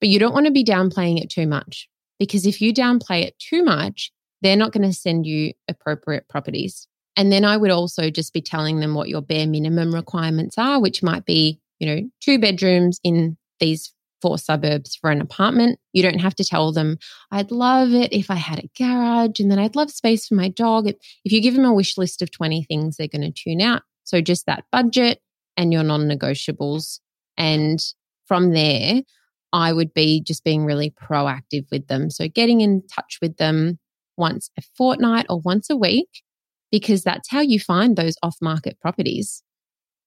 But 0.00 0.08
you 0.08 0.18
don't 0.18 0.34
want 0.34 0.46
to 0.46 0.52
be 0.52 0.64
downplaying 0.64 1.20
it 1.20 1.28
too 1.28 1.46
much 1.46 1.90
because 2.18 2.46
if 2.46 2.62
you 2.62 2.72
downplay 2.72 3.22
it 3.22 3.38
too 3.38 3.62
much, 3.62 4.12
they're 4.40 4.56
not 4.56 4.72
going 4.72 4.88
to 4.88 4.96
send 4.96 5.26
you 5.26 5.52
appropriate 5.68 6.26
properties. 6.28 6.86
And 7.18 7.32
then 7.32 7.44
I 7.44 7.56
would 7.56 7.72
also 7.72 8.10
just 8.10 8.32
be 8.32 8.40
telling 8.40 8.78
them 8.78 8.94
what 8.94 9.08
your 9.08 9.20
bare 9.20 9.48
minimum 9.48 9.92
requirements 9.92 10.56
are, 10.56 10.80
which 10.80 11.02
might 11.02 11.24
be, 11.24 11.60
you 11.80 11.86
know, 11.88 12.08
two 12.20 12.38
bedrooms 12.38 13.00
in 13.02 13.36
these 13.58 13.92
four 14.22 14.38
suburbs 14.38 14.94
for 14.94 15.10
an 15.10 15.20
apartment. 15.20 15.80
You 15.92 16.04
don't 16.04 16.20
have 16.20 16.36
to 16.36 16.44
tell 16.44 16.72
them, 16.72 16.96
I'd 17.32 17.50
love 17.50 17.90
it 17.90 18.12
if 18.12 18.30
I 18.30 18.36
had 18.36 18.60
a 18.60 18.70
garage 18.78 19.40
and 19.40 19.50
then 19.50 19.58
I'd 19.58 19.74
love 19.74 19.90
space 19.90 20.28
for 20.28 20.36
my 20.36 20.48
dog. 20.48 20.86
If 20.86 21.32
you 21.32 21.40
give 21.40 21.56
them 21.56 21.64
a 21.64 21.74
wish 21.74 21.98
list 21.98 22.22
of 22.22 22.30
20 22.30 22.62
things, 22.62 22.96
they're 22.96 23.08
going 23.08 23.22
to 23.22 23.32
tune 23.32 23.60
out. 23.60 23.82
So 24.04 24.20
just 24.20 24.46
that 24.46 24.66
budget 24.70 25.20
and 25.56 25.72
your 25.72 25.82
non 25.82 26.08
negotiables. 26.08 27.00
And 27.36 27.80
from 28.26 28.52
there, 28.52 29.02
I 29.52 29.72
would 29.72 29.92
be 29.92 30.22
just 30.22 30.44
being 30.44 30.64
really 30.64 30.92
proactive 30.92 31.66
with 31.72 31.88
them. 31.88 32.10
So 32.10 32.28
getting 32.28 32.60
in 32.60 32.86
touch 32.86 33.18
with 33.20 33.38
them 33.38 33.80
once 34.16 34.50
a 34.56 34.62
fortnight 34.76 35.26
or 35.28 35.40
once 35.40 35.68
a 35.68 35.76
week, 35.76 36.22
because 36.70 37.02
that's 37.02 37.30
how 37.30 37.40
you 37.40 37.58
find 37.58 37.96
those 37.96 38.16
off 38.22 38.36
market 38.40 38.78
properties 38.80 39.42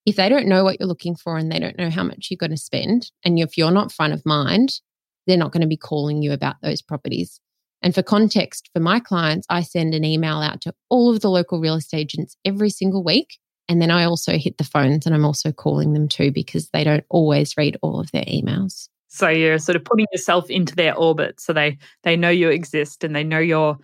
if 0.05 0.15
they 0.15 0.29
don't 0.29 0.47
know 0.47 0.63
what 0.63 0.79
you're 0.79 0.87
looking 0.87 1.15
for 1.15 1.37
and 1.37 1.51
they 1.51 1.59
don't 1.59 1.77
know 1.77 1.89
how 1.89 2.03
much 2.03 2.27
you're 2.29 2.37
going 2.37 2.51
to 2.51 2.57
spend, 2.57 3.11
and 3.23 3.37
if 3.39 3.57
you're 3.57 3.71
not 3.71 3.91
front 3.91 4.13
of 4.13 4.25
mind, 4.25 4.79
they're 5.27 5.37
not 5.37 5.51
going 5.51 5.61
to 5.61 5.67
be 5.67 5.77
calling 5.77 6.21
you 6.21 6.31
about 6.31 6.55
those 6.61 6.81
properties. 6.81 7.39
And 7.83 7.93
for 7.93 8.03
context, 8.03 8.69
for 8.73 8.79
my 8.79 8.99
clients, 8.99 9.45
I 9.49 9.61
send 9.61 9.93
an 9.93 10.03
email 10.03 10.37
out 10.37 10.61
to 10.61 10.73
all 10.89 11.13
of 11.13 11.21
the 11.21 11.29
local 11.29 11.59
real 11.59 11.75
estate 11.75 11.99
agents 11.99 12.35
every 12.45 12.69
single 12.69 13.03
week. 13.03 13.37
And 13.67 13.81
then 13.81 13.91
I 13.91 14.03
also 14.03 14.37
hit 14.37 14.57
the 14.57 14.63
phones 14.63 15.05
and 15.05 15.15
I'm 15.15 15.25
also 15.25 15.51
calling 15.51 15.93
them 15.93 16.07
too 16.07 16.31
because 16.31 16.69
they 16.69 16.83
don't 16.83 17.05
always 17.09 17.55
read 17.57 17.77
all 17.81 17.99
of 17.99 18.11
their 18.11 18.25
emails. 18.25 18.87
So 19.07 19.29
you're 19.29 19.59
sort 19.59 19.75
of 19.75 19.83
putting 19.83 20.07
yourself 20.11 20.49
into 20.49 20.75
their 20.75 20.95
orbit 20.95 21.39
so 21.39 21.53
they 21.53 21.77
they 22.03 22.15
know 22.15 22.29
you 22.29 22.49
exist 22.49 23.03
and 23.03 23.15
they 23.15 23.23
know 23.23 23.39
you're 23.39 23.77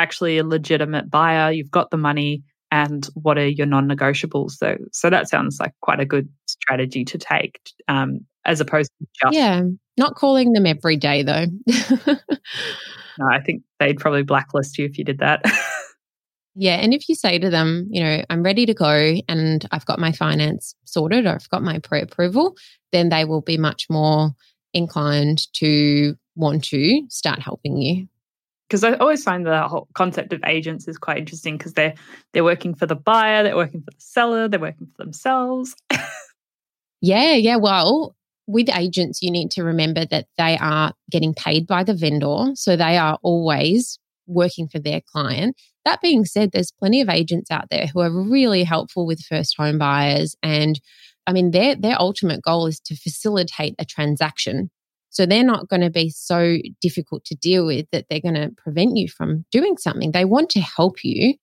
actually 0.00 0.38
a 0.38 0.44
legitimate 0.44 1.10
buyer, 1.10 1.52
you've 1.52 1.70
got 1.70 1.90
the 1.90 1.96
money, 1.96 2.42
and 2.70 3.06
what 3.14 3.38
are 3.38 3.48
your 3.48 3.66
non-negotiables? 3.66 4.52
So 4.52 4.76
so 4.92 5.10
that 5.10 5.28
sounds 5.28 5.58
like 5.60 5.72
quite 5.80 6.00
a 6.00 6.06
good 6.06 6.28
strategy 6.46 7.04
to 7.04 7.18
take 7.18 7.60
um, 7.88 8.20
as 8.44 8.60
opposed 8.60 8.90
to 8.98 9.06
just 9.22 9.34
yeah 9.34 9.62
not 9.96 10.14
calling 10.14 10.52
them 10.52 10.66
every 10.66 10.96
day 10.96 11.22
though. 11.22 11.46
No 13.18 13.26
i 13.30 13.40
think 13.40 13.62
they'd 13.78 13.98
probably 13.98 14.22
blacklist 14.22 14.78
you 14.78 14.86
if 14.86 14.96
you 14.96 15.04
did 15.04 15.18
that. 15.18 15.42
Yeah 16.56 16.76
and 16.76 16.92
if 16.92 17.08
you 17.08 17.14
say 17.14 17.38
to 17.38 17.48
them 17.48 17.86
you 17.90 18.02
know 18.02 18.24
i'm 18.28 18.42
ready 18.42 18.66
to 18.66 18.74
go 18.74 19.14
and 19.28 19.66
i've 19.70 19.86
got 19.86 20.00
my 20.00 20.10
finance 20.10 20.74
sorted 20.84 21.24
or 21.24 21.30
i've 21.34 21.48
got 21.48 21.62
my 21.62 21.78
pre-approval 21.78 22.56
then 22.92 23.08
they 23.08 23.24
will 23.24 23.40
be 23.40 23.56
much 23.56 23.86
more 23.88 24.32
inclined 24.74 25.42
to 25.54 26.16
want 26.34 26.64
to 26.64 27.02
start 27.08 27.38
helping 27.38 27.76
you 27.76 28.08
because 28.70 28.84
I 28.84 28.92
always 28.94 29.24
find 29.24 29.44
the 29.44 29.66
whole 29.66 29.88
concept 29.94 30.32
of 30.32 30.40
agents 30.46 30.86
is 30.86 30.96
quite 30.96 31.18
interesting 31.18 31.58
because 31.58 31.72
they're 31.72 31.94
they're 32.32 32.44
working 32.44 32.74
for 32.74 32.86
the 32.86 32.94
buyer, 32.94 33.42
they're 33.42 33.56
working 33.56 33.80
for 33.80 33.90
the 33.90 34.00
seller, 34.00 34.46
they're 34.46 34.60
working 34.60 34.86
for 34.86 35.02
themselves. 35.04 35.74
yeah, 37.00 37.34
yeah. 37.34 37.56
Well, 37.56 38.14
with 38.46 38.68
agents, 38.74 39.22
you 39.22 39.32
need 39.32 39.50
to 39.52 39.64
remember 39.64 40.06
that 40.06 40.26
they 40.38 40.56
are 40.58 40.94
getting 41.10 41.34
paid 41.34 41.66
by 41.66 41.82
the 41.82 41.94
vendor, 41.94 42.52
so 42.54 42.76
they 42.76 42.96
are 42.96 43.18
always 43.22 43.98
working 44.28 44.68
for 44.68 44.78
their 44.78 45.00
client. 45.00 45.56
That 45.84 46.00
being 46.00 46.24
said, 46.24 46.52
there's 46.52 46.70
plenty 46.70 47.00
of 47.00 47.08
agents 47.08 47.50
out 47.50 47.70
there 47.70 47.88
who 47.88 48.00
are 48.00 48.10
really 48.12 48.62
helpful 48.62 49.04
with 49.04 49.24
first 49.24 49.56
home 49.56 49.78
buyers 49.78 50.36
and 50.42 50.80
I 51.26 51.32
mean 51.32 51.50
their 51.50 51.74
their 51.74 52.00
ultimate 52.00 52.42
goal 52.42 52.66
is 52.66 52.78
to 52.80 52.96
facilitate 52.96 53.74
a 53.78 53.84
transaction. 53.84 54.70
So 55.10 55.26
they're 55.26 55.44
not 55.44 55.68
going 55.68 55.82
to 55.82 55.90
be 55.90 56.08
so 56.10 56.56
difficult 56.80 57.24
to 57.26 57.34
deal 57.34 57.66
with 57.66 57.86
that 57.92 58.06
they're 58.08 58.20
going 58.20 58.34
to 58.34 58.50
prevent 58.56 58.96
you 58.96 59.08
from 59.08 59.44
doing 59.50 59.76
something. 59.76 60.12
They 60.12 60.24
want 60.24 60.50
to 60.50 60.60
help 60.60 61.04
you, 61.04 61.34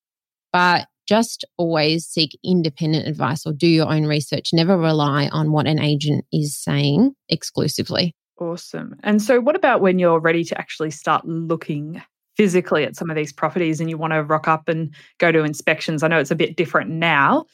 but 0.51 0.87
just 1.07 1.45
always 1.57 2.05
seek 2.05 2.37
independent 2.43 3.07
advice 3.07 3.45
or 3.45 3.53
do 3.53 3.67
your 3.67 3.91
own 3.91 4.05
research. 4.05 4.49
Never 4.53 4.77
rely 4.77 5.27
on 5.31 5.51
what 5.51 5.67
an 5.67 5.79
agent 5.79 6.25
is 6.33 6.57
saying 6.57 7.13
exclusively. 7.29 8.13
Awesome. 8.39 8.95
And 9.03 9.21
so, 9.21 9.39
what 9.39 9.55
about 9.55 9.81
when 9.81 9.99
you're 9.99 10.19
ready 10.19 10.43
to 10.45 10.57
actually 10.57 10.91
start 10.91 11.25
looking 11.25 12.01
physically 12.35 12.83
at 12.83 12.95
some 12.95 13.09
of 13.09 13.15
these 13.15 13.33
properties 13.33 13.79
and 13.79 13.89
you 13.89 13.97
want 13.97 14.13
to 14.13 14.21
rock 14.21 14.47
up 14.47 14.69
and 14.69 14.93
go 15.17 15.31
to 15.31 15.43
inspections? 15.43 16.03
I 16.03 16.07
know 16.07 16.19
it's 16.19 16.31
a 16.31 16.35
bit 16.35 16.55
different 16.55 16.91
now, 16.91 17.45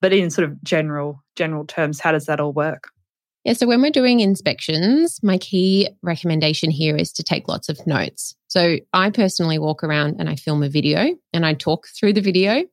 but 0.00 0.12
in 0.12 0.30
sort 0.30 0.48
of 0.48 0.62
general 0.62 1.22
general 1.36 1.66
terms, 1.66 2.00
how 2.00 2.12
does 2.12 2.26
that 2.26 2.38
all 2.38 2.52
work? 2.52 2.90
Yeah, 3.44 3.54
so 3.54 3.66
when 3.66 3.80
we're 3.80 3.90
doing 3.90 4.20
inspections, 4.20 5.18
my 5.22 5.38
key 5.38 5.88
recommendation 6.02 6.70
here 6.70 6.96
is 6.96 7.10
to 7.12 7.22
take 7.22 7.48
lots 7.48 7.70
of 7.70 7.86
notes. 7.86 8.36
So 8.48 8.76
I 8.92 9.10
personally 9.10 9.58
walk 9.58 9.82
around 9.82 10.16
and 10.18 10.28
I 10.28 10.36
film 10.36 10.62
a 10.62 10.68
video 10.68 11.16
and 11.32 11.46
I 11.46 11.54
talk 11.54 11.86
through 11.98 12.12
the 12.12 12.20
video 12.20 12.64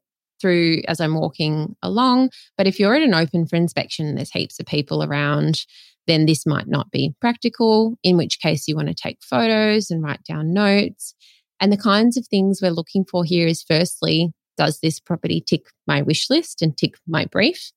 through 0.41 0.81
as 0.87 0.99
I'm 0.99 1.15
walking 1.15 1.75
along. 1.81 2.29
But 2.57 2.67
if 2.67 2.79
you're 2.79 2.95
at 2.95 3.01
an 3.01 3.13
open 3.13 3.47
for 3.47 3.55
inspection, 3.55 4.05
and 4.07 4.17
there's 4.17 4.31
heaps 4.31 4.59
of 4.59 4.65
people 4.65 5.03
around, 5.03 5.65
then 6.05 6.25
this 6.25 6.45
might 6.45 6.67
not 6.67 6.91
be 6.91 7.15
practical, 7.19 7.97
in 8.03 8.17
which 8.17 8.39
case 8.39 8.67
you 8.67 8.75
want 8.75 8.87
to 8.87 8.93
take 8.93 9.23
photos 9.23 9.89
and 9.89 10.03
write 10.03 10.23
down 10.23 10.53
notes. 10.53 11.15
And 11.59 11.71
the 11.71 11.77
kinds 11.77 12.17
of 12.17 12.27
things 12.27 12.59
we're 12.61 12.71
looking 12.71 13.03
for 13.03 13.23
here 13.23 13.47
is 13.47 13.63
firstly, 13.63 14.31
does 14.57 14.79
this 14.79 14.99
property 14.99 15.41
tick 15.41 15.65
my 15.87 16.01
wish 16.01 16.29
list 16.29 16.61
and 16.61 16.77
tick 16.77 16.95
my 17.07 17.25
brief? 17.25 17.71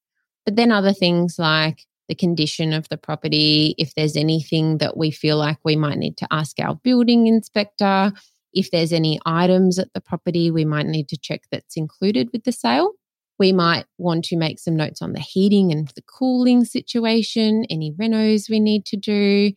But 0.44 0.56
then 0.56 0.72
other 0.72 0.92
things 0.92 1.36
like 1.38 1.86
the 2.10 2.14
condition 2.16 2.72
of 2.72 2.88
the 2.88 2.96
property, 2.96 3.72
if 3.78 3.94
there's 3.94 4.16
anything 4.16 4.78
that 4.78 4.96
we 4.96 5.12
feel 5.12 5.36
like 5.36 5.58
we 5.64 5.76
might 5.76 5.96
need 5.96 6.16
to 6.16 6.26
ask 6.32 6.58
our 6.58 6.74
building 6.74 7.28
inspector, 7.28 8.10
if 8.52 8.72
there's 8.72 8.92
any 8.92 9.20
items 9.24 9.78
at 9.78 9.92
the 9.94 10.00
property 10.00 10.50
we 10.50 10.64
might 10.64 10.86
need 10.86 11.08
to 11.08 11.16
check 11.16 11.42
that's 11.52 11.76
included 11.76 12.28
with 12.32 12.42
the 12.42 12.50
sale. 12.50 12.94
We 13.38 13.52
might 13.52 13.86
want 13.96 14.24
to 14.24 14.36
make 14.36 14.58
some 14.58 14.74
notes 14.74 15.00
on 15.00 15.12
the 15.12 15.20
heating 15.20 15.70
and 15.70 15.86
the 15.94 16.02
cooling 16.02 16.64
situation, 16.64 17.64
any 17.70 17.92
renos 17.92 18.50
we 18.50 18.58
need 18.58 18.86
to 18.86 18.96
do. 18.96 19.52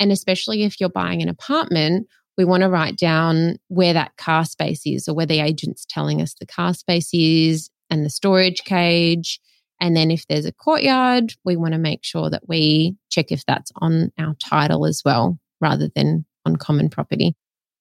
And 0.00 0.10
especially 0.10 0.64
if 0.64 0.80
you're 0.80 0.88
buying 0.88 1.22
an 1.22 1.28
apartment, 1.28 2.08
we 2.36 2.44
want 2.44 2.64
to 2.64 2.68
write 2.68 2.96
down 2.96 3.58
where 3.68 3.92
that 3.92 4.16
car 4.16 4.44
space 4.44 4.82
is 4.86 5.06
or 5.06 5.14
where 5.14 5.24
the 5.24 5.38
agent's 5.38 5.86
telling 5.88 6.20
us 6.20 6.34
the 6.34 6.46
car 6.46 6.74
space 6.74 7.10
is 7.12 7.70
and 7.90 8.04
the 8.04 8.10
storage 8.10 8.64
cage 8.64 9.38
and 9.82 9.96
then 9.96 10.12
if 10.12 10.28
there's 10.28 10.46
a 10.46 10.52
courtyard, 10.52 11.34
we 11.44 11.56
want 11.56 11.72
to 11.72 11.78
make 11.78 12.04
sure 12.04 12.30
that 12.30 12.44
we 12.48 12.94
check 13.10 13.32
if 13.32 13.44
that's 13.44 13.72
on 13.78 14.12
our 14.16 14.34
title 14.34 14.86
as 14.86 15.02
well, 15.04 15.40
rather 15.60 15.88
than 15.92 16.24
on 16.46 16.54
common 16.54 16.88
property. 16.88 17.34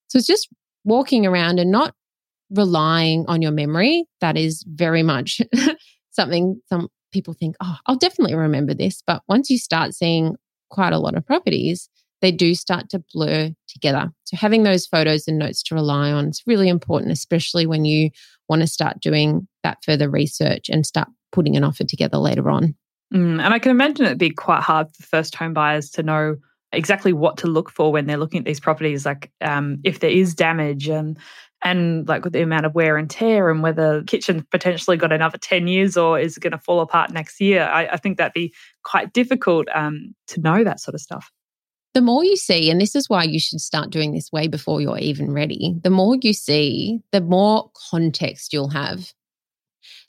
So 0.08 0.18
it's 0.18 0.26
just 0.26 0.50
walking 0.84 1.28
around 1.28 1.60
and 1.60 1.70
not 1.70 1.94
relying 2.50 3.26
on 3.28 3.44
your 3.44 3.52
memory. 3.52 4.06
That 4.20 4.36
is 4.36 4.66
very 4.68 5.04
much 5.04 5.42
something 6.10 6.60
some 6.66 6.88
people 7.14 7.36
think, 7.36 7.56
oh, 7.62 7.78
I'll 7.86 7.98
definitely 7.98 8.36
remember 8.36 8.74
this. 8.74 9.04
But 9.06 9.22
once 9.30 9.52
you 9.52 9.60
start 9.60 9.94
seeing 9.94 10.38
quite 10.72 10.94
a 10.94 11.00
lot 11.00 11.16
of 11.16 11.24
properties, 11.28 11.88
they 12.24 12.32
do 12.32 12.56
start 12.56 12.90
to 12.90 13.04
blur 13.14 13.52
together. 13.68 14.10
So 14.24 14.38
having 14.38 14.64
those 14.64 14.88
photos 14.88 15.28
and 15.28 15.38
notes 15.38 15.62
to 15.64 15.76
rely 15.76 16.12
on 16.12 16.30
is 16.30 16.42
really 16.48 16.68
important, 16.68 17.12
especially 17.12 17.68
when 17.68 17.86
you 17.86 18.10
want 18.50 18.64
to 18.64 18.68
start 18.68 19.02
doing 19.02 19.48
that 19.64 19.78
further 19.86 20.10
research 20.10 20.68
and 20.68 20.84
start 20.84 21.08
putting 21.32 21.56
an 21.56 21.64
offer 21.64 21.84
together 21.84 22.18
later 22.18 22.50
on. 22.50 22.76
Mm, 23.14 23.42
and 23.42 23.54
I 23.54 23.60
can 23.60 23.72
imagine 23.72 24.06
it'd 24.06 24.18
be 24.18 24.30
quite 24.30 24.64
hard 24.64 24.88
for 24.96 25.04
first 25.04 25.36
home 25.36 25.54
buyers 25.54 25.90
to 25.92 26.04
know 26.04 26.38
exactly 26.72 27.14
what 27.14 27.38
to 27.38 27.48
look 27.48 27.70
for 27.70 27.92
when 27.92 28.06
they're 28.06 28.18
looking 28.18 28.40
at 28.40 28.46
these 28.46 28.60
properties, 28.60 29.06
like 29.06 29.32
um, 29.42 29.80
if 29.84 30.00
there 30.00 30.10
is 30.10 30.34
damage 30.34 30.88
and 30.88 31.18
and 31.64 32.08
like 32.08 32.24
with 32.24 32.34
the 32.34 32.42
amount 32.42 32.66
of 32.66 32.74
wear 32.74 32.98
and 32.98 33.10
tear 33.10 33.50
and 33.50 33.62
whether 33.62 34.00
the 34.00 34.06
kitchen 34.06 34.46
potentially 34.50 34.98
got 34.98 35.12
another 35.12 35.38
10 35.38 35.68
years 35.68 35.96
or 35.96 36.20
is 36.20 36.40
going 36.40 36.52
to 36.52 36.58
fall 36.58 36.82
apart 36.82 37.12
next 37.12 37.40
year. 37.40 37.64
I, 37.64 37.86
I 37.88 37.98
think 37.98 38.18
that'd 38.18 38.34
be 38.34 38.52
quite 38.84 39.14
difficult 39.14 39.68
um, 39.76 40.16
to 40.28 40.42
know 40.42 40.64
that 40.64 40.80
sort 40.80 40.96
of 40.96 41.02
stuff. 41.02 41.32
The 41.94 42.02
more 42.02 42.24
you 42.24 42.38
see, 42.38 42.72
and 42.72 42.80
this 42.80 42.96
is 42.96 43.10
why 43.10 43.26
you 43.26 43.40
should 43.40 43.60
start 43.60 43.92
doing 43.92 44.12
this 44.12 44.32
way 44.32 44.48
before 44.48 44.82
you're 44.82 44.98
even 44.98 45.32
ready, 45.34 45.76
the 45.84 45.90
more 45.90 46.18
you 46.22 46.34
see, 46.34 47.02
the 47.12 47.22
more 47.22 47.70
context 47.92 48.54
you'll 48.54 48.70
have 48.70 49.14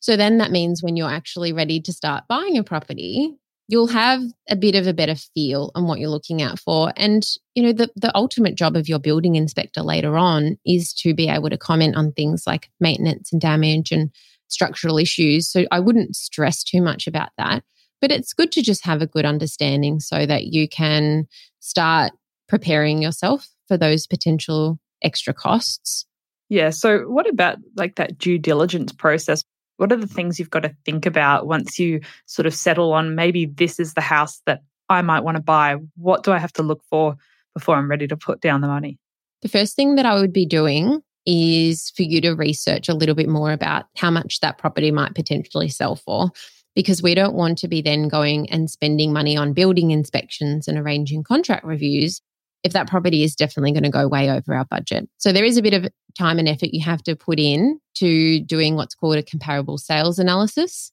so 0.03 0.17
then 0.17 0.39
that 0.39 0.51
means 0.51 0.83
when 0.83 0.97
you're 0.97 1.09
actually 1.09 1.53
ready 1.53 1.81
to 1.81 1.93
start 1.93 2.25
buying 2.29 2.59
a 2.59 2.65
property, 2.65 3.37
you'll 3.69 3.87
have 3.87 4.21
a 4.51 4.57
bit 4.57 4.75
of 4.75 4.89
a 4.89 4.93
better 4.93 5.15
feel 5.15 5.71
on 5.77 5.87
what 5.87 6.01
you're 6.01 6.11
looking 6.11 6.43
out 6.43 6.59
for. 6.59 6.93
And, 6.97 7.25
you 7.55 7.63
know, 7.63 7.73
the, 7.73 7.89
the 7.95 8.11
ultimate 8.17 8.57
job 8.57 8.75
of 8.75 8.89
your 8.89 8.99
building 8.99 9.37
inspector 9.37 9.81
later 9.81 10.19
on 10.19 10.59
is 10.67 10.93
to 10.95 11.15
be 11.15 11.29
able 11.29 11.51
to 11.51 11.57
comment 11.57 11.95
on 11.95 12.11
things 12.11 12.43
like 12.49 12.69
maintenance 12.81 13.31
and 13.31 13.41
damage 13.41 13.93
and 13.93 14.11
structural 14.49 14.99
issues. 14.99 15.49
So 15.49 15.67
I 15.71 15.79
wouldn't 15.79 16.17
stress 16.17 16.65
too 16.65 16.83
much 16.83 17.07
about 17.07 17.31
that. 17.39 17.63
But 18.01 18.11
it's 18.11 18.33
good 18.33 18.51
to 18.53 18.63
just 18.63 18.85
have 18.85 19.03
a 19.03 19.07
good 19.07 19.25
understanding 19.25 20.01
so 20.01 20.27
that 20.27 20.47
you 20.47 20.69
can 20.69 21.29
start 21.61 22.11
preparing 22.49 23.01
yourself 23.01 23.49
for 23.69 23.77
those 23.77 24.09
potential 24.09 24.81
extra 25.01 25.33
costs. 25.33 26.07
Yeah. 26.49 26.71
So, 26.71 27.09
what 27.09 27.29
about 27.29 27.59
like 27.77 27.95
that 27.95 28.19
due 28.19 28.39
diligence 28.39 28.93
process? 28.93 29.45
What 29.77 29.93
are 29.93 29.97
the 29.97 30.07
things 30.07 30.39
you've 30.39 30.51
got 30.51 30.63
to 30.63 30.75
think 30.85 31.07
about 31.07 31.47
once 31.47 31.79
you 31.79 32.01
sort 32.27 32.47
of 32.47 32.55
settle 32.55 32.93
on 32.93 33.15
maybe 33.15 33.47
this 33.47 33.81
is 33.81 33.95
the 33.95 34.01
house 34.01 34.41
that 34.47 34.61
I 34.89 35.03
might 35.03 35.25
want 35.25 35.37
to 35.37 35.43
buy? 35.43 35.77
What 35.97 36.23
do 36.23 36.33
I 36.33 36.39
have 36.39 36.53
to 36.55 36.63
look 36.63 36.83
for 36.91 37.17
before 37.55 37.77
I'm 37.77 37.91
ready 37.91 38.07
to 38.07 38.17
put 38.17 38.41
down 38.41 38.61
the 38.61 38.69
money? 38.69 38.99
The 39.43 39.49
first 39.49 39.75
thing 39.75 39.97
that 39.97 40.07
I 40.07 40.19
would 40.19 40.33
be 40.33 40.47
doing 40.47 41.03
is 41.27 41.93
for 41.97 42.03
you 42.03 42.21
to 42.21 42.33
research 42.33 42.89
a 42.89 42.95
little 42.95 43.15
bit 43.15 43.29
more 43.29 43.53
about 43.53 43.87
how 43.97 44.11
much 44.11 44.41
that 44.41 44.59
property 44.59 44.91
might 44.91 45.15
potentially 45.15 45.69
sell 45.69 45.97
for. 45.97 46.31
Because 46.75 47.03
we 47.03 47.15
don't 47.15 47.35
want 47.35 47.59
to 47.59 47.69
be 47.69 47.83
then 47.83 48.09
going 48.09 48.51
and 48.51 48.71
spending 48.71 49.13
money 49.13 49.37
on 49.37 49.53
building 49.53 49.91
inspections 49.91 50.67
and 50.67 50.79
arranging 50.79 51.23
contract 51.23 51.67
reviews 51.67 52.23
if 52.63 52.73
that 52.73 52.89
property 52.89 53.23
is 53.25 53.35
definitely 53.35 53.73
going 53.73 53.83
to 53.83 53.91
go 53.91 54.07
way 54.09 54.31
over 54.31 54.55
our 54.55 54.65
budget. 54.65 55.09
So 55.19 55.33
there 55.33 55.45
is 55.45 55.57
a 55.57 55.63
bit 55.63 55.75
of 55.75 55.89
time 56.17 56.39
and 56.39 56.49
effort 56.49 56.71
you 56.73 56.85
have 56.85 57.03
to 57.05 57.17
put 57.17 57.39
in 57.39 57.81
to 57.95 58.41
doing 58.41 58.77
what's 58.77 58.95
called 58.95 59.17
a 59.17 59.23
comparable 59.23 59.79
sales 59.79 60.19
analysis. 60.19 60.93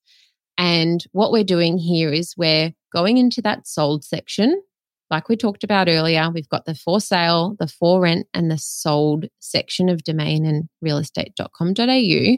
And 0.58 1.04
what 1.12 1.32
we're 1.32 1.44
doing 1.44 1.78
here 1.78 2.12
is 2.12 2.36
we're 2.38 2.74
going 2.92 3.18
into 3.18 3.42
that 3.44 3.68
sold 3.68 4.04
section. 4.04 4.62
Like 5.10 5.30
we 5.30 5.36
talked 5.36 5.64
about 5.64 5.88
earlier, 5.88 6.30
we've 6.30 6.50
got 6.50 6.66
the 6.66 6.76
for 6.76 7.00
sale, 7.00 7.56
the 7.60 7.68
for 7.68 8.02
rent, 8.02 8.28
and 8.34 8.52
the 8.52 8.58
sold 8.58 9.26
section 9.40 9.90
of 9.90 10.04
domain 10.04 10.46
and 10.46 10.70
realestate.com.au. 10.84 12.38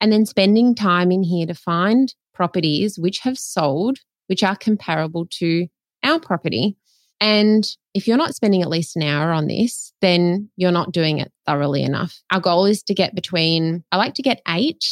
And 0.00 0.12
then 0.12 0.26
spending 0.26 0.74
time 0.74 1.10
in 1.10 1.22
here 1.22 1.46
to 1.46 1.54
find 1.54 2.14
properties 2.34 2.98
which 2.98 3.20
have 3.20 3.38
sold, 3.38 3.98
which 4.26 4.42
are 4.42 4.56
comparable 4.56 5.26
to 5.38 5.68
our 6.02 6.20
property. 6.20 6.76
And 7.20 7.64
if 7.94 8.06
you're 8.06 8.16
not 8.16 8.34
spending 8.34 8.62
at 8.62 8.68
least 8.68 8.96
an 8.96 9.02
hour 9.02 9.32
on 9.32 9.46
this, 9.46 9.92
then 10.00 10.50
you're 10.56 10.72
not 10.72 10.92
doing 10.92 11.18
it 11.18 11.32
thoroughly 11.46 11.82
enough. 11.82 12.20
Our 12.30 12.40
goal 12.40 12.66
is 12.66 12.82
to 12.84 12.94
get 12.94 13.14
between, 13.14 13.84
I 13.92 13.96
like 13.96 14.14
to 14.14 14.22
get 14.22 14.42
eight, 14.48 14.84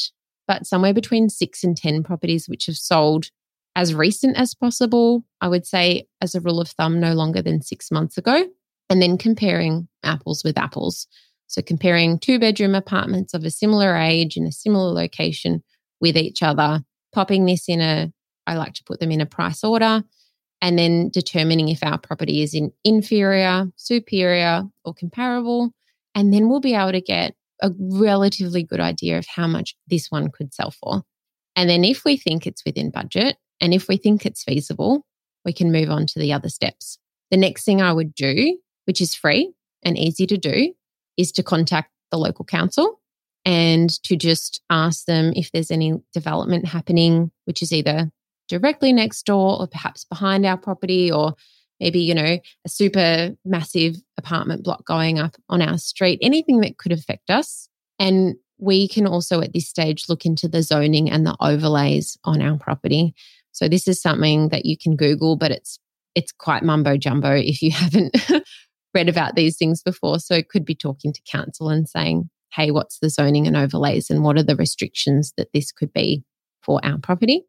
but 0.47 0.67
somewhere 0.67 0.95
between 0.95 1.29
six 1.29 1.65
and 1.65 1.77
10 1.77 2.03
properties 2.05 2.49
which 2.49 2.67
have 2.67 2.77
sold 2.77 3.27
as 3.75 3.95
recent 3.95 4.37
as 4.37 4.55
possible. 4.55 5.25
I 5.41 5.49
would 5.49 5.67
say, 5.67 6.07
as 6.21 6.35
a 6.35 6.41
rule 6.41 6.61
of 6.61 6.69
thumb, 6.69 7.01
no 7.01 7.15
longer 7.15 7.43
than 7.43 7.63
six 7.63 7.91
months 7.91 8.17
ago. 8.17 8.47
And 8.89 9.01
then 9.01 9.17
comparing 9.17 9.89
apples 10.03 10.45
with 10.45 10.59
apples. 10.59 11.07
So 11.47 11.63
comparing 11.63 12.19
two 12.19 12.39
bedroom 12.39 12.75
apartments 12.75 13.35
of 13.35 13.45
a 13.45 13.51
similar 13.51 13.97
age 13.97 14.37
in 14.37 14.47
a 14.47 14.53
similar 14.53 14.93
location 14.93 15.63
with 16.01 16.17
each 16.17 16.43
other, 16.43 16.83
popping 17.13 17.47
this 17.47 17.69
in 17.69 17.81
a, 17.81 18.13
I 18.47 18.57
like 18.57 18.75
to 18.75 18.85
put 18.85 19.01
them 19.01 19.11
in 19.11 19.21
a 19.21 19.27
price 19.27 19.65
order 19.65 20.05
and 20.63 20.79
then 20.79 21.11
determining 21.11 21.69
if 21.69 21.83
our 21.83 21.99
property 21.99 22.41
is 22.41 22.55
in 22.55 22.73
inferior, 22.85 23.67
superior, 23.77 24.63
or 24.85 24.95
comparable. 24.95 25.73
And 26.15 26.33
then 26.33 26.49
we'll 26.49 26.61
be 26.61 26.75
able 26.75 26.93
to 26.93 27.01
get 27.01 27.35
a 27.61 27.73
relatively 27.79 28.63
good 28.63 28.81
idea 28.81 29.19
of 29.19 29.27
how 29.27 29.49
much 29.49 29.75
this 29.89 30.07
one 30.09 30.31
could 30.31 30.55
sell 30.55 30.71
for. 30.71 31.03
And 31.57 31.69
then 31.69 31.85
if 31.85 32.05
we 32.05 32.17
think 32.17 32.47
it's 32.47 32.65
within 32.65 32.91
budget 32.91 33.37
and 33.61 33.75
if 33.75 33.89
we 33.89 33.97
think 33.97 34.25
it's 34.25 34.45
feasible, 34.45 35.05
we 35.45 35.53
can 35.53 35.73
move 35.73 35.91
on 35.91 36.07
to 36.07 36.19
the 36.21 36.33
other 36.33 36.49
steps. 36.49 36.97
The 37.33 37.37
next 37.37 37.65
thing 37.65 37.83
I 37.83 37.93
would 37.93 38.15
do, 38.15 38.59
which 38.85 39.01
is 39.01 39.15
free 39.15 39.53
and 39.83 39.99
easy 39.99 40.27
to 40.29 40.39
do, 40.39 40.73
is 41.17 41.33
to 41.33 41.43
contact 41.43 41.91
the 42.13 42.19
local 42.19 42.45
council 42.45 43.01
and 43.45 43.91
to 44.05 44.17
just 44.17 44.63
ask 44.71 45.07
them 45.07 45.33
if 45.35 45.51
there's 45.51 45.73
any 45.73 45.95
development 46.13 46.67
happening, 46.67 47.33
which 47.47 47.63
is 47.63 47.73
either 47.73 48.13
directly 48.53 48.93
next 48.93 49.25
door 49.25 49.59
or 49.59 49.67
perhaps 49.67 50.05
behind 50.05 50.45
our 50.45 50.59
property 50.59 51.11
or 51.11 51.35
maybe 51.81 52.01
you 52.01 52.15
know 52.15 52.39
a 52.67 52.69
super 52.69 53.31
massive 53.47 53.97
apartment 54.19 54.63
block 54.63 54.85
going 54.85 55.19
up 55.19 55.37
on 55.49 55.63
our 55.63 55.79
street 55.79 56.19
anything 56.21 56.61
that 56.61 56.77
could 56.77 56.93
affect 56.93 57.31
us. 57.31 57.69
And 57.99 58.35
we 58.59 58.89
can 58.89 59.07
also 59.07 59.41
at 59.41 59.55
this 59.55 59.69
stage 59.69 60.05
look 60.09 60.27
into 60.27 60.49
the 60.49 60.63
zoning 60.63 61.11
and 61.11 61.27
the 61.27 61.35
overlays 61.41 62.19
on 62.25 62.43
our 62.43 62.59
property. 62.59 63.15
So 63.53 63.69
this 63.69 63.89
is 63.89 64.03
something 64.03 64.51
that 64.51 64.67
you 64.67 64.77
can 64.77 64.97
google 64.97 65.37
but 65.37 65.51
it's 65.51 65.79
it's 66.15 66.31
quite 66.31 66.63
mumbo 66.63 66.99
jumbo 66.99 67.35
if 67.35 67.63
you 67.63 67.71
haven't 67.85 68.15
read 68.93 69.09
about 69.09 69.35
these 69.35 69.57
things 69.57 69.83
before. 69.83 70.19
So 70.19 70.35
it 70.35 70.51
could 70.51 70.67
be 70.67 70.75
talking 70.75 71.15
to 71.15 71.23
council 71.27 71.71
and 71.71 71.89
saying 71.89 72.29
hey 72.53 72.71
what's 72.71 72.99
the 72.99 73.09
zoning 73.09 73.47
and 73.47 73.57
overlays 73.57 74.11
and 74.11 74.23
what 74.23 74.37
are 74.37 74.43
the 74.43 74.57
restrictions 74.57 75.33
that 75.39 75.49
this 75.55 75.73
could 75.73 75.91
be 75.95 76.23
for 76.63 76.79
our 76.85 76.99
property 76.99 77.47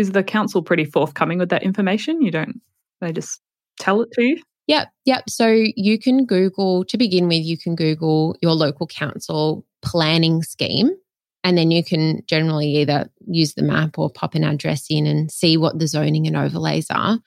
is 0.00 0.12
the 0.12 0.24
council 0.24 0.62
pretty 0.62 0.84
forthcoming 0.84 1.38
with 1.38 1.50
that 1.50 1.62
information? 1.62 2.22
You 2.22 2.30
don't, 2.30 2.60
they 3.00 3.12
just 3.12 3.40
tell 3.78 4.00
it 4.00 4.10
to 4.12 4.22
you? 4.22 4.42
Yep, 4.66 4.88
yep. 5.04 5.28
So 5.28 5.46
you 5.48 5.98
can 5.98 6.24
Google, 6.24 6.84
to 6.86 6.96
begin 6.96 7.28
with, 7.28 7.44
you 7.44 7.58
can 7.58 7.74
Google 7.74 8.36
your 8.40 8.52
local 8.52 8.86
council 8.86 9.66
planning 9.82 10.42
scheme. 10.42 10.90
And 11.42 11.56
then 11.56 11.70
you 11.70 11.82
can 11.82 12.22
generally 12.26 12.76
either 12.76 13.10
use 13.26 13.54
the 13.54 13.62
map 13.62 13.98
or 13.98 14.10
pop 14.10 14.34
an 14.34 14.44
address 14.44 14.86
in 14.90 15.06
and 15.06 15.30
see 15.30 15.56
what 15.56 15.78
the 15.78 15.86
zoning 15.86 16.26
and 16.26 16.36
overlays 16.36 16.86
are. 16.90 17.18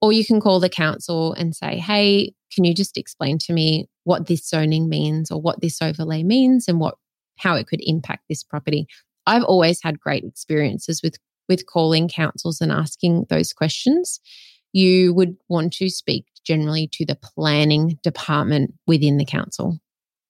Or 0.00 0.12
you 0.12 0.24
can 0.24 0.40
call 0.40 0.60
the 0.60 0.68
council 0.68 1.32
and 1.34 1.54
say, 1.54 1.78
hey, 1.78 2.34
can 2.54 2.64
you 2.64 2.74
just 2.74 2.96
explain 2.96 3.38
to 3.38 3.52
me 3.52 3.88
what 4.04 4.26
this 4.26 4.48
zoning 4.48 4.88
means 4.88 5.30
or 5.30 5.40
what 5.40 5.60
this 5.60 5.80
overlay 5.80 6.22
means 6.22 6.66
and 6.68 6.80
what 6.80 6.96
how 7.38 7.54
it 7.54 7.66
could 7.66 7.80
impact 7.82 8.24
this 8.28 8.42
property? 8.42 8.86
I've 9.26 9.44
always 9.44 9.80
had 9.82 10.00
great 10.00 10.24
experiences 10.24 11.00
with 11.02 11.16
with 11.52 11.66
calling 11.66 12.08
councils 12.08 12.62
and 12.62 12.72
asking 12.72 13.26
those 13.28 13.52
questions, 13.52 14.20
you 14.72 15.12
would 15.12 15.36
want 15.50 15.74
to 15.74 15.90
speak 15.90 16.24
generally 16.46 16.88
to 16.92 17.04
the 17.04 17.14
planning 17.14 17.98
department 18.02 18.72
within 18.86 19.18
the 19.18 19.26
council. 19.26 19.78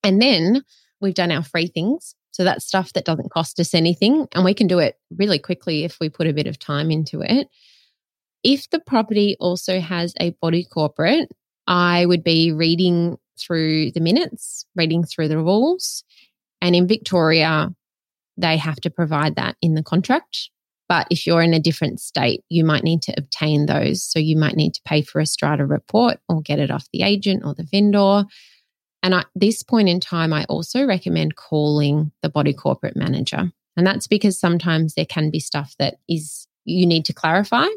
And 0.03 0.21
then 0.21 0.65
we've 1.01 1.15
done 1.15 1.31
our 1.31 1.45
free 1.45 1.69
things. 1.69 2.17
So 2.33 2.43
that's 2.43 2.67
stuff 2.67 2.93
that 2.95 3.05
doesn't 3.05 3.31
cost 3.31 3.61
us 3.61 3.73
anything. 3.73 4.27
And 4.35 4.45
we 4.45 4.53
can 4.53 4.67
do 4.67 4.81
it 4.81 4.97
really 5.17 5.39
quickly 5.39 5.85
if 5.85 5.99
we 6.01 6.09
put 6.09 6.27
a 6.27 6.33
bit 6.33 6.49
of 6.49 6.59
time 6.59 6.91
into 6.91 7.21
it. 7.21 7.47
If 8.43 8.69
the 8.71 8.81
property 8.81 9.37
also 9.39 9.79
has 9.79 10.13
a 10.19 10.31
body 10.43 10.65
corporate, 10.65 11.29
I 11.69 12.05
would 12.05 12.25
be 12.25 12.51
reading 12.51 13.17
through 13.39 13.93
the 13.93 14.01
minutes, 14.01 14.67
reading 14.75 15.05
through 15.05 15.29
the 15.29 15.39
rules. 15.39 16.03
And 16.61 16.75
in 16.75 16.89
Victoria, 16.89 17.73
they 18.37 18.57
have 18.57 18.81
to 18.81 18.91
provide 18.91 19.37
that 19.37 19.57
in 19.63 19.75
the 19.75 19.85
contract. 19.85 20.51
But 20.93 21.07
if 21.09 21.27
you're 21.27 21.41
in 21.41 21.55
a 21.55 21.59
different 21.59 22.01
state, 22.01 22.45
you 22.51 22.67
might 22.67 22.85
need 22.85 23.01
to 23.05 23.15
obtain 23.17 23.65
those. 23.65 24.03
So 24.03 24.19
you 24.19 24.37
might 24.37 24.57
need 24.57 24.75
to 24.75 24.83
pay 24.85 25.01
for 25.01 25.23
a 25.23 25.27
strata 25.27 25.65
report 25.65 26.19
or 26.29 26.43
get 26.43 26.59
it 26.59 26.71
off 26.71 26.85
the 26.93 27.01
agent 27.01 27.45
or 27.47 27.55
the 27.55 27.63
vendor. 27.63 28.25
And 29.03 29.15
at 29.15 29.25
this 29.35 29.63
point 29.63 29.89
in 29.89 30.01
time, 30.01 30.35
I 30.35 30.45
also 30.51 30.85
recommend 30.85 31.35
calling 31.35 32.13
the 32.21 32.29
body 32.29 32.53
corporate 32.53 32.95
manager. 32.95 33.53
And 33.75 33.87
that's 33.87 34.07
because 34.07 34.39
sometimes 34.39 34.93
there 34.93 35.07
can 35.07 35.31
be 35.31 35.41
stuff 35.41 35.75
that 35.79 35.95
is 36.11 36.47
you 36.67 36.85
need 36.85 37.07
to 37.07 37.15
clarify 37.15 37.69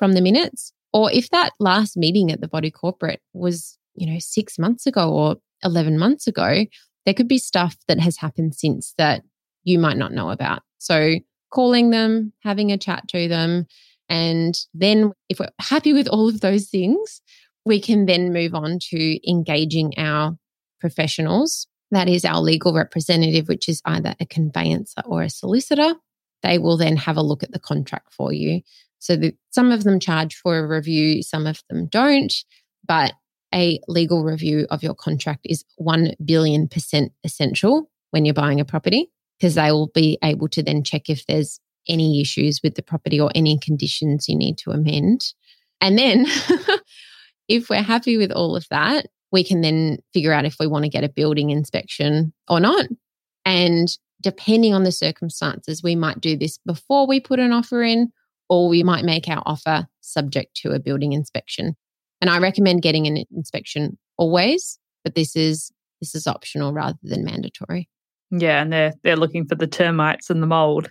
from 0.00 0.14
the 0.14 0.20
minutes. 0.20 0.72
Or 0.92 1.12
if 1.12 1.30
that 1.30 1.52
last 1.60 1.96
meeting 1.96 2.32
at 2.32 2.40
the 2.40 2.48
body 2.48 2.72
corporate 2.72 3.20
was, 3.32 3.78
you 3.94 4.12
know, 4.12 4.18
six 4.18 4.58
months 4.58 4.84
ago 4.84 5.12
or 5.12 5.36
11 5.62 5.96
months 5.96 6.26
ago, 6.26 6.66
there 7.04 7.14
could 7.14 7.28
be 7.28 7.38
stuff 7.38 7.76
that 7.86 8.00
has 8.00 8.16
happened 8.16 8.56
since 8.56 8.94
that 8.98 9.22
you 9.62 9.78
might 9.78 9.96
not 9.96 10.10
know 10.10 10.30
about. 10.30 10.62
So 10.78 11.20
calling 11.54 11.90
them, 11.90 12.32
having 12.40 12.72
a 12.72 12.78
chat 12.78 13.06
to 13.08 13.28
them. 13.28 13.66
And 14.08 14.58
then, 14.74 15.12
if 15.28 15.38
we're 15.38 15.48
happy 15.58 15.92
with 15.92 16.08
all 16.08 16.28
of 16.28 16.40
those 16.40 16.68
things, 16.68 17.22
we 17.64 17.80
can 17.80 18.04
then 18.04 18.32
move 18.32 18.54
on 18.54 18.78
to 18.90 19.30
engaging 19.30 19.94
our 19.96 20.36
professionals. 20.80 21.66
That 21.90 22.08
is 22.08 22.24
our 22.24 22.40
legal 22.40 22.74
representative, 22.74 23.48
which 23.48 23.68
is 23.68 23.80
either 23.86 24.14
a 24.20 24.26
conveyancer 24.26 25.02
or 25.06 25.22
a 25.22 25.30
solicitor. 25.30 25.94
They 26.42 26.58
will 26.58 26.76
then 26.76 26.96
have 26.96 27.16
a 27.16 27.22
look 27.22 27.42
at 27.42 27.52
the 27.52 27.60
contract 27.60 28.12
for 28.12 28.32
you. 28.32 28.60
So 28.98 29.16
that 29.16 29.34
some 29.50 29.70
of 29.70 29.84
them 29.84 30.00
charge 30.00 30.34
for 30.34 30.58
a 30.58 30.66
review, 30.66 31.22
some 31.22 31.46
of 31.46 31.62
them 31.70 31.86
don't. 31.86 32.34
But 32.86 33.12
a 33.54 33.80
legal 33.88 34.24
review 34.24 34.66
of 34.70 34.82
your 34.82 34.94
contract 34.94 35.42
is 35.44 35.64
1 35.76 36.14
billion 36.24 36.68
percent 36.68 37.12
essential 37.22 37.90
when 38.10 38.24
you're 38.24 38.34
buying 38.34 38.60
a 38.60 38.64
property 38.64 39.10
because 39.38 39.54
they 39.54 39.70
will 39.72 39.90
be 39.94 40.18
able 40.22 40.48
to 40.48 40.62
then 40.62 40.82
check 40.82 41.08
if 41.08 41.26
there's 41.26 41.60
any 41.88 42.20
issues 42.20 42.60
with 42.62 42.74
the 42.74 42.82
property 42.82 43.20
or 43.20 43.30
any 43.34 43.58
conditions 43.58 44.28
you 44.28 44.36
need 44.36 44.58
to 44.58 44.70
amend. 44.70 45.32
And 45.80 45.98
then 45.98 46.26
if 47.48 47.68
we're 47.68 47.82
happy 47.82 48.16
with 48.16 48.32
all 48.32 48.56
of 48.56 48.66
that, 48.70 49.06
we 49.32 49.44
can 49.44 49.60
then 49.60 49.98
figure 50.12 50.32
out 50.32 50.44
if 50.44 50.56
we 50.60 50.66
want 50.66 50.84
to 50.84 50.90
get 50.90 51.04
a 51.04 51.08
building 51.08 51.50
inspection 51.50 52.32
or 52.48 52.60
not. 52.60 52.86
And 53.44 53.88
depending 54.22 54.72
on 54.72 54.84
the 54.84 54.92
circumstances, 54.92 55.82
we 55.82 55.94
might 55.96 56.20
do 56.20 56.36
this 56.36 56.58
before 56.64 57.06
we 57.06 57.20
put 57.20 57.38
an 57.38 57.52
offer 57.52 57.82
in, 57.82 58.12
or 58.48 58.68
we 58.68 58.82
might 58.82 59.04
make 59.04 59.28
our 59.28 59.42
offer 59.44 59.86
subject 60.00 60.56
to 60.56 60.70
a 60.70 60.78
building 60.78 61.12
inspection. 61.12 61.76
And 62.20 62.30
I 62.30 62.38
recommend 62.38 62.82
getting 62.82 63.06
an 63.06 63.24
inspection 63.34 63.98
always, 64.16 64.78
but 65.02 65.14
this 65.14 65.36
is 65.36 65.70
this 66.00 66.14
is 66.14 66.26
optional 66.26 66.72
rather 66.72 66.98
than 67.02 67.24
mandatory. 67.24 67.88
Yeah, 68.36 68.62
and 68.62 68.72
they're 68.72 68.92
they're 69.02 69.16
looking 69.16 69.46
for 69.46 69.54
the 69.54 69.66
termites 69.66 70.30
and 70.30 70.42
the 70.42 70.46
mold. 70.46 70.90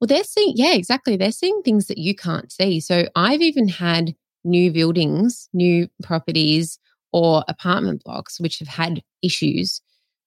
Well, 0.00 0.08
they're 0.08 0.24
seeing 0.24 0.52
yeah, 0.56 0.74
exactly. 0.74 1.16
They're 1.16 1.32
seeing 1.32 1.62
things 1.62 1.86
that 1.86 1.98
you 1.98 2.14
can't 2.14 2.50
see. 2.50 2.80
So 2.80 3.06
I've 3.14 3.40
even 3.40 3.68
had 3.68 4.14
new 4.44 4.72
buildings, 4.72 5.48
new 5.52 5.88
properties 6.02 6.78
or 7.12 7.44
apartment 7.48 8.02
blocks 8.04 8.40
which 8.40 8.58
have 8.58 8.68
had 8.68 9.02
issues 9.22 9.80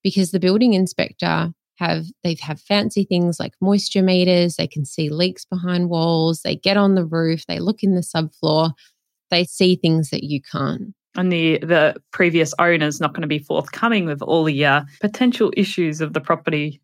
because 0.03 0.31
the 0.31 0.39
building 0.39 0.73
inspector 0.73 1.51
have 1.77 2.05
they 2.23 2.37
have 2.41 2.61
fancy 2.61 3.03
things 3.03 3.39
like 3.39 3.53
moisture 3.61 4.01
meters, 4.01 4.55
they 4.55 4.67
can 4.67 4.85
see 4.85 5.09
leaks 5.09 5.45
behind 5.45 5.89
walls, 5.89 6.41
they 6.41 6.55
get 6.55 6.77
on 6.77 6.95
the 6.95 7.05
roof, 7.05 7.45
they 7.47 7.59
look 7.59 7.83
in 7.83 7.95
the 7.95 8.01
subfloor, 8.01 8.71
they 9.29 9.43
see 9.43 9.75
things 9.75 10.09
that 10.09 10.23
you 10.23 10.41
can't. 10.41 10.93
And 11.15 11.31
the 11.31 11.59
the 11.59 11.95
previous 12.11 12.53
owner's 12.59 12.99
not 12.99 13.13
going 13.13 13.21
to 13.21 13.27
be 13.27 13.39
forthcoming 13.39 14.05
with 14.05 14.21
all 14.21 14.43
the 14.43 14.65
uh, 14.65 14.83
potential 15.01 15.51
issues 15.55 16.01
of 16.01 16.13
the 16.13 16.21
property. 16.21 16.81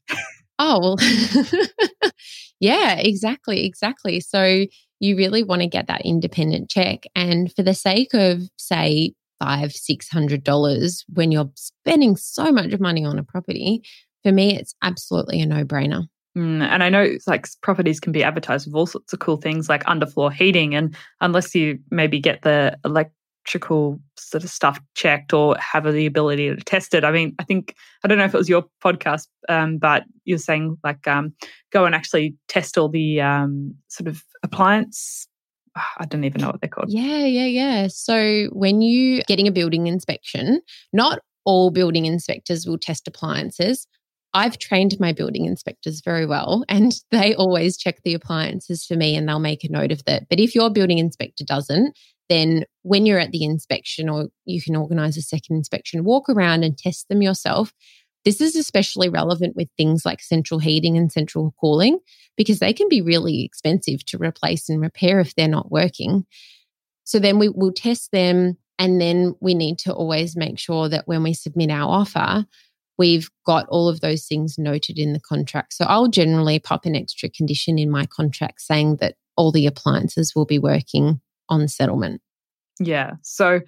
oh 0.59 0.79
well, 0.79 1.63
yeah, 2.59 2.95
exactly, 2.97 3.65
exactly. 3.65 4.19
So 4.19 4.65
you 4.99 5.17
really 5.17 5.43
want 5.43 5.61
to 5.61 5.67
get 5.67 5.87
that 5.87 6.05
independent 6.05 6.69
check, 6.69 7.03
and 7.15 7.53
for 7.53 7.63
the 7.63 7.73
sake 7.73 8.13
of 8.13 8.41
say 8.57 9.13
five, 9.39 9.73
six 9.73 10.07
hundred 10.07 10.43
dollars 10.43 11.03
when 11.09 11.31
you're 11.31 11.51
spending 11.55 12.15
so 12.15 12.51
much 12.51 12.79
money 12.79 13.03
on 13.03 13.19
a 13.19 13.23
property, 13.23 13.83
for 14.23 14.31
me, 14.31 14.55
it's 14.57 14.75
absolutely 14.81 15.41
a 15.41 15.45
no 15.45 15.65
brainer. 15.65 16.05
Mm, 16.37 16.61
and 16.61 16.81
I 16.81 16.89
know 16.89 17.17
like 17.27 17.45
properties 17.61 17.99
can 17.99 18.13
be 18.13 18.23
advertised 18.23 18.65
with 18.65 18.75
all 18.75 18.85
sorts 18.85 19.11
of 19.11 19.19
cool 19.19 19.37
things 19.37 19.67
like 19.67 19.83
underfloor 19.83 20.31
heating. 20.31 20.75
And 20.75 20.95
unless 21.19 21.53
you 21.53 21.79
maybe 21.89 22.19
get 22.19 22.43
the 22.43 22.77
electrical 22.85 23.17
sort 23.47 24.43
of 24.43 24.49
stuff 24.49 24.79
checked 24.95 25.33
or 25.33 25.55
have 25.57 25.91
the 25.91 26.05
ability 26.05 26.49
to 26.49 26.57
test 26.57 26.93
it, 26.93 27.03
I 27.03 27.11
mean, 27.11 27.35
I 27.39 27.43
think, 27.43 27.75
I 28.03 28.07
don't 28.07 28.17
know 28.17 28.25
if 28.25 28.33
it 28.33 28.37
was 28.37 28.49
your 28.49 28.65
podcast, 28.83 29.27
um, 29.49 29.77
but 29.77 30.03
you're 30.25 30.37
saying 30.37 30.77
like 30.83 31.07
um, 31.07 31.33
go 31.71 31.85
and 31.85 31.95
actually 31.95 32.35
test 32.47 32.77
all 32.77 32.89
the 32.89 33.21
um, 33.21 33.75
sort 33.87 34.07
of 34.07 34.23
appliance 34.43 35.27
I 35.75 36.05
don't 36.05 36.23
even 36.23 36.41
know 36.41 36.47
what 36.47 36.61
they're 36.61 36.69
called. 36.69 36.89
Yeah, 36.89 37.25
yeah, 37.25 37.45
yeah. 37.45 37.87
So 37.87 38.47
when 38.51 38.81
you 38.81 39.23
getting 39.23 39.47
a 39.47 39.51
building 39.51 39.87
inspection, 39.87 40.61
not 40.91 41.19
all 41.45 41.71
building 41.71 42.05
inspectors 42.05 42.65
will 42.65 42.77
test 42.77 43.07
appliances. 43.07 43.87
I've 44.33 44.57
trained 44.57 44.97
my 44.99 45.11
building 45.11 45.45
inspectors 45.45 46.01
very 46.01 46.25
well 46.25 46.63
and 46.69 46.93
they 47.11 47.35
always 47.35 47.77
check 47.77 48.01
the 48.03 48.13
appliances 48.13 48.85
for 48.85 48.95
me 48.95 49.15
and 49.15 49.27
they'll 49.27 49.39
make 49.39 49.63
a 49.63 49.71
note 49.71 49.91
of 49.91 50.03
that. 50.05 50.27
But 50.29 50.39
if 50.39 50.55
your 50.55 50.69
building 50.69 50.99
inspector 50.99 51.43
doesn't, 51.43 51.97
then 52.31 52.63
when 52.83 53.05
you're 53.05 53.19
at 53.19 53.31
the 53.31 53.43
inspection 53.43 54.07
or 54.07 54.29
you 54.45 54.61
can 54.61 54.75
organize 54.75 55.17
a 55.17 55.21
second 55.21 55.57
inspection, 55.57 56.05
walk 56.05 56.29
around 56.29 56.63
and 56.63 56.77
test 56.77 57.09
them 57.09 57.21
yourself. 57.21 57.73
This 58.23 58.39
is 58.39 58.55
especially 58.55 59.09
relevant 59.09 59.55
with 59.57 59.67
things 59.75 60.05
like 60.05 60.21
central 60.21 60.59
heating 60.59 60.95
and 60.95 61.11
central 61.11 61.53
cooling 61.59 61.99
because 62.37 62.59
they 62.59 62.71
can 62.71 62.87
be 62.87 63.01
really 63.01 63.43
expensive 63.43 64.05
to 64.05 64.17
replace 64.17 64.69
and 64.69 64.79
repair 64.79 65.19
if 65.19 65.35
they're 65.35 65.49
not 65.49 65.71
working. 65.71 66.25
So 67.03 67.19
then 67.19 67.37
we 67.37 67.49
will 67.49 67.73
test 67.73 68.11
them 68.13 68.57
and 68.79 69.01
then 69.01 69.35
we 69.41 69.53
need 69.53 69.77
to 69.79 69.93
always 69.93 70.37
make 70.37 70.57
sure 70.57 70.87
that 70.87 71.07
when 71.07 71.23
we 71.23 71.33
submit 71.33 71.69
our 71.69 71.89
offer, 71.89 72.45
we've 72.97 73.29
got 73.45 73.67
all 73.67 73.89
of 73.89 73.99
those 73.99 74.25
things 74.25 74.57
noted 74.57 74.97
in 74.97 75.11
the 75.11 75.19
contract. 75.19 75.73
So 75.73 75.83
I'll 75.85 76.07
generally 76.07 76.59
pop 76.59 76.85
an 76.85 76.95
extra 76.95 77.27
condition 77.27 77.77
in 77.77 77.91
my 77.91 78.05
contract 78.05 78.61
saying 78.61 78.97
that 78.97 79.15
all 79.35 79.51
the 79.51 79.65
appliances 79.65 80.33
will 80.33 80.45
be 80.45 80.59
working 80.59 81.19
on 81.51 81.67
settlement. 81.67 82.21
Yeah. 82.79 83.11
So 83.21 83.61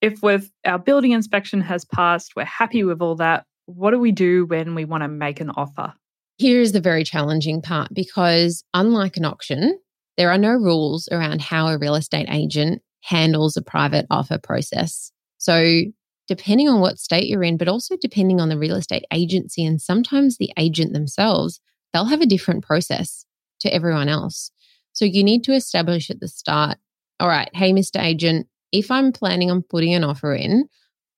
if 0.00 0.22
with 0.22 0.50
our 0.64 0.78
building 0.78 1.10
inspection 1.10 1.60
has 1.62 1.84
passed, 1.84 2.36
we're 2.36 2.44
happy 2.44 2.84
with 2.84 3.02
all 3.02 3.16
that, 3.16 3.44
what 3.66 3.90
do 3.90 3.98
we 3.98 4.12
do 4.12 4.46
when 4.46 4.74
we 4.74 4.84
want 4.84 5.02
to 5.02 5.08
make 5.08 5.40
an 5.40 5.50
offer? 5.50 5.92
Here 6.38 6.60
is 6.60 6.72
the 6.72 6.80
very 6.80 7.04
challenging 7.04 7.60
part 7.60 7.92
because 7.92 8.64
unlike 8.72 9.16
an 9.16 9.24
auction, 9.24 9.78
there 10.16 10.30
are 10.30 10.38
no 10.38 10.52
rules 10.52 11.08
around 11.10 11.40
how 11.40 11.66
a 11.68 11.78
real 11.78 11.94
estate 11.94 12.28
agent 12.30 12.82
handles 13.02 13.56
a 13.56 13.62
private 13.62 14.06
offer 14.10 14.38
process. 14.38 15.12
So 15.38 15.82
depending 16.28 16.68
on 16.68 16.80
what 16.80 16.98
state 16.98 17.26
you're 17.26 17.42
in, 17.42 17.56
but 17.56 17.68
also 17.68 17.96
depending 18.00 18.40
on 18.40 18.48
the 18.48 18.58
real 18.58 18.76
estate 18.76 19.04
agency 19.12 19.64
and 19.64 19.80
sometimes 19.80 20.36
the 20.36 20.52
agent 20.56 20.92
themselves, 20.92 21.60
they'll 21.92 22.04
have 22.04 22.20
a 22.20 22.26
different 22.26 22.64
process 22.64 23.26
to 23.60 23.72
everyone 23.74 24.08
else. 24.08 24.50
So 24.92 25.04
you 25.04 25.24
need 25.24 25.44
to 25.44 25.52
establish 25.52 26.10
at 26.10 26.20
the 26.20 26.28
start 26.28 26.78
all 27.20 27.28
right, 27.28 27.50
hey, 27.54 27.72
Mr. 27.72 28.02
Agent, 28.02 28.46
if 28.72 28.90
I'm 28.90 29.12
planning 29.12 29.50
on 29.50 29.62
putting 29.62 29.94
an 29.94 30.04
offer 30.04 30.34
in, 30.34 30.68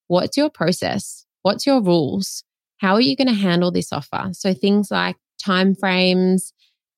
what's 0.07 0.37
your 0.37 0.49
process? 0.49 1.25
What's 1.43 1.65
your 1.65 1.81
rules? 1.81 2.43
How 2.77 2.93
are 2.93 3.01
you 3.01 3.15
going 3.15 3.29
to 3.29 3.33
handle 3.33 3.71
this 3.71 3.93
offer? 3.93 4.29
So 4.33 4.53
things 4.53 4.91
like 4.91 5.15
timeframes, 5.43 6.51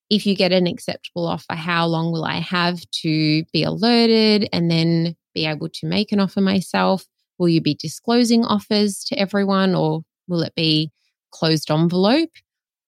if 0.09 0.25
you 0.25 0.35
get 0.35 0.51
an 0.51 0.65
acceptable 0.65 1.27
offer, 1.27 1.53
how 1.53 1.85
long 1.85 2.11
will 2.11 2.25
I 2.25 2.39
have 2.39 2.81
to 3.03 3.43
be 3.53 3.63
alerted 3.63 4.49
and 4.51 4.69
then 4.71 5.15
be 5.35 5.45
able 5.45 5.69
to 5.69 5.85
make 5.85 6.11
an 6.11 6.19
offer 6.19 6.41
myself? 6.41 7.05
Will 7.37 7.49
you 7.49 7.61
be 7.61 7.75
disclosing 7.75 8.43
offers 8.43 9.03
to 9.05 9.19
everyone 9.19 9.75
or 9.75 10.01
will 10.27 10.41
it 10.41 10.55
be 10.55 10.91
closed 11.31 11.69
envelope? 11.69 12.31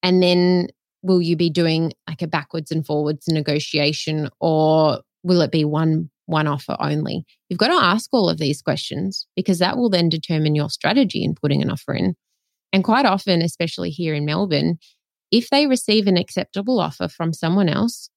And 0.01 0.23
then 0.23 0.69
will 1.03 1.21
you 1.21 1.35
be 1.35 1.49
doing 1.49 1.93
like 2.07 2.21
a 2.21 2.27
backwards 2.27 2.71
and 2.71 2.85
forwards 2.85 3.27
negotiation 3.27 4.29
or 4.39 5.01
will 5.23 5.41
it 5.41 5.51
be 5.51 5.65
one 5.65 6.09
one 6.25 6.47
offer 6.47 6.75
only? 6.79 7.25
You've 7.49 7.59
got 7.59 7.69
to 7.69 7.85
ask 7.85 8.09
all 8.11 8.29
of 8.29 8.37
these 8.37 8.61
questions 8.61 9.27
because 9.35 9.59
that 9.59 9.77
will 9.77 9.89
then 9.89 10.09
determine 10.09 10.55
your 10.55 10.69
strategy 10.69 11.23
in 11.23 11.35
putting 11.35 11.61
an 11.61 11.69
offer 11.69 11.93
in. 11.93 12.15
And 12.73 12.83
quite 12.83 13.05
often, 13.05 13.41
especially 13.41 13.91
here 13.91 14.13
in 14.13 14.25
Melbourne, 14.25 14.77
if 15.31 15.49
they 15.49 15.67
receive 15.67 16.05
an 16.05 16.17
acceptable 16.17 16.79
offer 16.79 17.07
from 17.07 17.31
someone 17.31 17.69
else, 17.69 18.09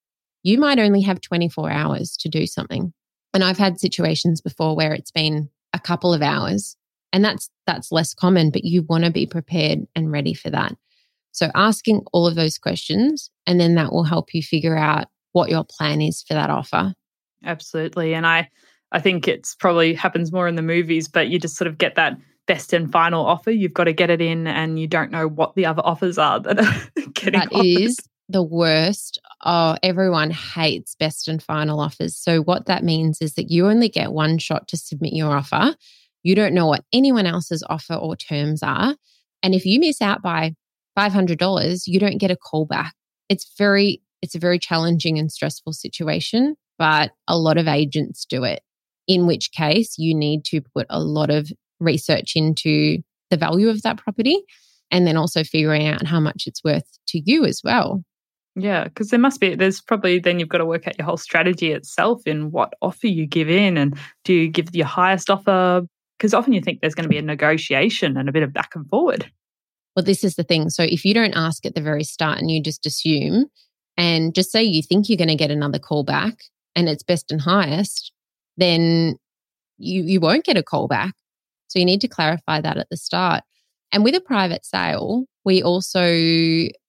you 0.42 0.58
might 0.58 0.78
only 0.78 1.02
have 1.02 1.20
24 1.20 1.70
hours 1.70 2.16
to 2.18 2.28
do 2.28 2.46
something. 2.46 2.92
And 3.32 3.44
I've 3.44 3.58
had 3.58 3.78
situations 3.78 4.40
before 4.40 4.74
where 4.74 4.92
it's 4.92 5.12
been 5.12 5.50
a 5.72 5.78
couple 5.78 6.12
of 6.12 6.22
hours 6.22 6.76
and 7.12 7.24
that's 7.24 7.50
that's 7.66 7.92
less 7.92 8.14
common 8.14 8.50
but 8.50 8.64
you 8.64 8.82
want 8.82 9.04
to 9.04 9.10
be 9.10 9.26
prepared 9.26 9.80
and 9.94 10.12
ready 10.12 10.34
for 10.34 10.50
that 10.50 10.76
so 11.32 11.50
asking 11.54 12.02
all 12.12 12.26
of 12.26 12.34
those 12.34 12.58
questions 12.58 13.30
and 13.46 13.60
then 13.60 13.74
that 13.74 13.92
will 13.92 14.04
help 14.04 14.34
you 14.34 14.42
figure 14.42 14.76
out 14.76 15.06
what 15.32 15.50
your 15.50 15.64
plan 15.64 16.00
is 16.00 16.22
for 16.26 16.34
that 16.34 16.50
offer 16.50 16.94
absolutely 17.44 18.14
and 18.14 18.26
i 18.26 18.48
i 18.92 19.00
think 19.00 19.28
it's 19.28 19.54
probably 19.54 19.94
happens 19.94 20.32
more 20.32 20.48
in 20.48 20.56
the 20.56 20.62
movies 20.62 21.08
but 21.08 21.28
you 21.28 21.38
just 21.38 21.56
sort 21.56 21.68
of 21.68 21.78
get 21.78 21.94
that 21.94 22.16
best 22.46 22.72
and 22.72 22.90
final 22.90 23.24
offer 23.24 23.50
you've 23.50 23.74
got 23.74 23.84
to 23.84 23.92
get 23.92 24.10
it 24.10 24.20
in 24.20 24.46
and 24.46 24.78
you 24.78 24.86
don't 24.86 25.10
know 25.10 25.28
what 25.28 25.54
the 25.54 25.64
other 25.64 25.82
offers 25.84 26.18
are 26.18 26.40
that 26.40 26.58
are 26.58 27.02
getting 27.14 27.40
that 27.40 27.48
is 27.64 27.96
the 28.30 28.42
worst. 28.42 29.20
Oh, 29.44 29.76
everyone 29.82 30.30
hates 30.30 30.94
best 30.94 31.28
and 31.28 31.42
final 31.42 31.80
offers. 31.80 32.16
So, 32.16 32.42
what 32.42 32.66
that 32.66 32.84
means 32.84 33.20
is 33.20 33.34
that 33.34 33.50
you 33.50 33.66
only 33.66 33.88
get 33.88 34.12
one 34.12 34.38
shot 34.38 34.68
to 34.68 34.76
submit 34.76 35.12
your 35.12 35.36
offer. 35.36 35.74
You 36.22 36.34
don't 36.34 36.54
know 36.54 36.66
what 36.66 36.84
anyone 36.92 37.26
else's 37.26 37.64
offer 37.68 37.94
or 37.94 38.16
terms 38.16 38.62
are. 38.62 38.94
And 39.42 39.54
if 39.54 39.64
you 39.64 39.80
miss 39.80 40.00
out 40.00 40.22
by 40.22 40.54
$500, 40.98 41.82
you 41.86 41.98
don't 41.98 42.18
get 42.18 42.30
a 42.30 42.36
call 42.36 42.66
back. 42.66 42.94
It's 43.28 43.52
very, 43.56 44.02
it's 44.22 44.35
a 44.35 44.38
very 44.38 44.59
challenging 44.59 45.18
and 45.18 45.30
stressful 45.30 45.72
situation, 45.72 46.56
but 46.78 47.12
a 47.28 47.38
lot 47.38 47.59
of 47.59 47.68
agents 47.68 48.24
do 48.28 48.44
it, 48.44 48.62
in 49.06 49.26
which 49.26 49.52
case 49.52 49.96
you 49.98 50.14
need 50.14 50.44
to 50.46 50.61
put 50.61 50.87
a 50.90 51.00
lot 51.00 51.30
of 51.30 51.50
research 51.78 52.33
into 52.37 52.98
the 53.30 53.37
value 53.37 53.68
of 53.68 53.83
that 53.83 53.96
property 53.96 54.38
and 54.90 55.06
then 55.06 55.16
also 55.16 55.44
figuring 55.44 55.87
out 55.87 56.06
how 56.06 56.20
much 56.20 56.44
it's 56.46 56.64
worth 56.64 56.98
to 57.09 57.20
you 57.24 57.44
as 57.44 57.61
well. 57.64 58.02
Yeah, 58.56 58.85
because 58.85 59.11
there 59.11 59.20
must 59.20 59.40
be, 59.40 59.54
there's 59.54 59.80
probably 59.80 60.18
then 60.18 60.40
you've 60.40 60.48
got 60.48 60.59
to 60.59 60.66
work 60.66 60.87
out 60.87 60.98
your 60.98 61.06
whole 61.06 61.16
strategy 61.16 61.72
itself 61.72 62.26
in 62.26 62.50
what 62.50 62.74
offer 62.83 63.06
you 63.06 63.26
give 63.26 63.48
in 63.48 63.76
and 63.76 63.96
do 64.24 64.35
you 64.35 64.48
give 64.48 64.74
your 64.74 64.87
highest 64.87 65.30
offer? 65.30 65.83
Because 66.18 66.35
often 66.35 66.52
you 66.52 66.61
think 66.61 66.80
there's 66.80 66.94
going 66.94 67.04
to 67.04 67.09
be 67.09 67.18
a 67.18 67.22
negotiation 67.22 68.16
and 68.16 68.28
a 68.28 68.33
bit 68.33 68.42
of 68.42 68.52
back 68.52 68.70
and 68.74 68.87
forward. 68.88 69.30
Well, 69.94 70.04
this 70.04 70.24
is 70.24 70.35
the 70.35 70.42
thing. 70.42 70.68
So 70.70 70.83
if 70.83 71.04
you 71.04 71.14
don't 71.14 71.35
ask 71.35 71.64
at 71.64 71.74
the 71.74 71.80
very 71.80 72.04
start 72.04 72.38
and 72.38 72.50
you 72.50 72.62
just 72.62 72.85
assume 72.85 73.46
and 74.00 74.34
just 74.34 74.50
say 74.50 74.62
you 74.62 74.82
think 74.82 75.10
you're 75.10 75.18
going 75.18 75.28
to 75.28 75.34
get 75.34 75.50
another 75.50 75.78
call 75.78 76.04
back 76.04 76.44
and 76.74 76.88
it's 76.88 77.02
best 77.02 77.30
and 77.30 77.38
highest, 77.38 78.12
then 78.56 79.16
you, 79.76 80.02
you 80.02 80.20
won't 80.20 80.46
get 80.46 80.56
a 80.56 80.62
call 80.62 80.88
back. 80.88 81.12
So 81.68 81.78
you 81.78 81.84
need 81.84 82.00
to 82.00 82.08
clarify 82.08 82.62
that 82.62 82.78
at 82.78 82.88
the 82.88 82.96
start. 82.96 83.44
And 83.92 84.02
with 84.02 84.14
a 84.14 84.20
private 84.22 84.64
sale, 84.64 85.26
we 85.44 85.62
also 85.62 86.02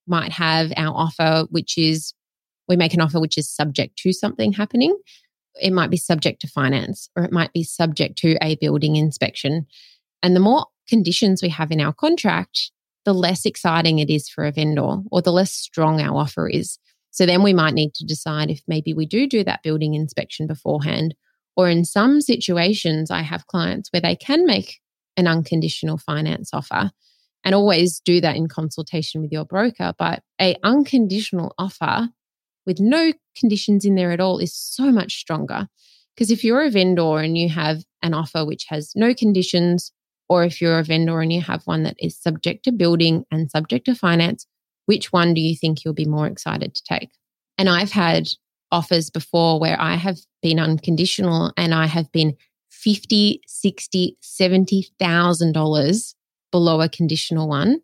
might 0.07 0.31
have 0.31 0.71
our 0.77 0.95
offer, 0.95 1.47
which 1.49 1.77
is 1.77 2.13
we 2.69 2.77
make 2.77 2.93
an 2.93 3.01
offer 3.01 3.19
which 3.19 3.37
is 3.37 3.49
subject 3.49 3.97
to 3.97 4.13
something 4.13 4.53
happening. 4.53 4.97
It 5.61 5.73
might 5.73 5.89
be 5.89 5.97
subject 5.97 6.39
to 6.41 6.47
finance 6.47 7.09
or 7.17 7.25
it 7.25 7.33
might 7.33 7.51
be 7.51 7.65
subject 7.65 8.19
to 8.19 8.37
a 8.41 8.55
building 8.55 8.95
inspection. 8.95 9.67
And 10.23 10.33
the 10.33 10.39
more 10.39 10.67
conditions 10.87 11.43
we 11.43 11.49
have 11.49 11.71
in 11.71 11.81
our 11.81 11.91
contract, 11.91 12.71
the 13.03 13.13
less 13.13 13.45
exciting 13.45 13.99
it 13.99 14.09
is 14.09 14.29
for 14.29 14.45
a 14.45 14.51
vendor 14.53 14.99
or 15.11 15.21
the 15.21 15.33
less 15.33 15.51
strong 15.51 15.99
our 15.99 16.15
offer 16.15 16.47
is. 16.47 16.77
So 17.11 17.25
then 17.25 17.43
we 17.43 17.53
might 17.53 17.73
need 17.73 17.93
to 17.95 18.05
decide 18.05 18.49
if 18.49 18.61
maybe 18.67 18.93
we 18.93 19.05
do 19.05 19.27
do 19.27 19.43
that 19.43 19.63
building 19.63 19.93
inspection 19.93 20.47
beforehand. 20.47 21.13
Or 21.57 21.69
in 21.69 21.83
some 21.83 22.21
situations, 22.21 23.11
I 23.11 23.21
have 23.21 23.47
clients 23.47 23.89
where 23.91 24.01
they 24.01 24.15
can 24.15 24.45
make 24.45 24.79
an 25.17 25.27
unconditional 25.27 25.97
finance 25.97 26.51
offer 26.53 26.91
and 27.43 27.53
always 27.53 27.99
do 27.99 28.21
that 28.21 28.35
in 28.35 28.47
consultation 28.47 29.21
with 29.21 29.31
your 29.31 29.45
broker. 29.45 29.93
But 29.97 30.23
a 30.39 30.55
unconditional 30.63 31.53
offer 31.57 32.09
with 32.65 32.79
no 32.79 33.11
conditions 33.35 33.85
in 33.85 33.95
there 33.95 34.11
at 34.11 34.19
all 34.19 34.39
is 34.39 34.55
so 34.55 34.91
much 34.91 35.19
stronger. 35.19 35.67
Because 36.15 36.31
if 36.31 36.43
you're 36.43 36.63
a 36.63 36.69
vendor 36.69 37.17
and 37.17 37.37
you 37.37 37.49
have 37.49 37.83
an 38.01 38.13
offer 38.13 38.45
which 38.45 38.65
has 38.69 38.93
no 38.95 39.13
conditions, 39.13 39.91
or 40.29 40.43
if 40.43 40.61
you're 40.61 40.79
a 40.79 40.83
vendor 40.83 41.19
and 41.19 41.33
you 41.33 41.41
have 41.41 41.63
one 41.65 41.83
that 41.83 41.95
is 41.99 42.17
subject 42.17 42.63
to 42.65 42.71
building 42.71 43.25
and 43.31 43.51
subject 43.51 43.85
to 43.85 43.95
finance, 43.95 44.45
Which 44.91 45.13
one 45.13 45.33
do 45.33 45.39
you 45.39 45.55
think 45.55 45.85
you'll 45.85 45.93
be 45.93 46.03
more 46.03 46.27
excited 46.27 46.75
to 46.75 46.83
take? 46.83 47.11
And 47.57 47.69
I've 47.69 47.93
had 47.93 48.27
offers 48.73 49.09
before 49.09 49.57
where 49.57 49.79
I 49.79 49.95
have 49.95 50.17
been 50.41 50.59
unconditional 50.59 51.53
and 51.55 51.73
I 51.73 51.85
have 51.85 52.11
been 52.11 52.35
50, 52.71 53.39
60, 53.47 54.17
70,000 54.19 55.53
dollars 55.53 56.13
below 56.51 56.81
a 56.81 56.89
conditional 56.89 57.47
one 57.47 57.79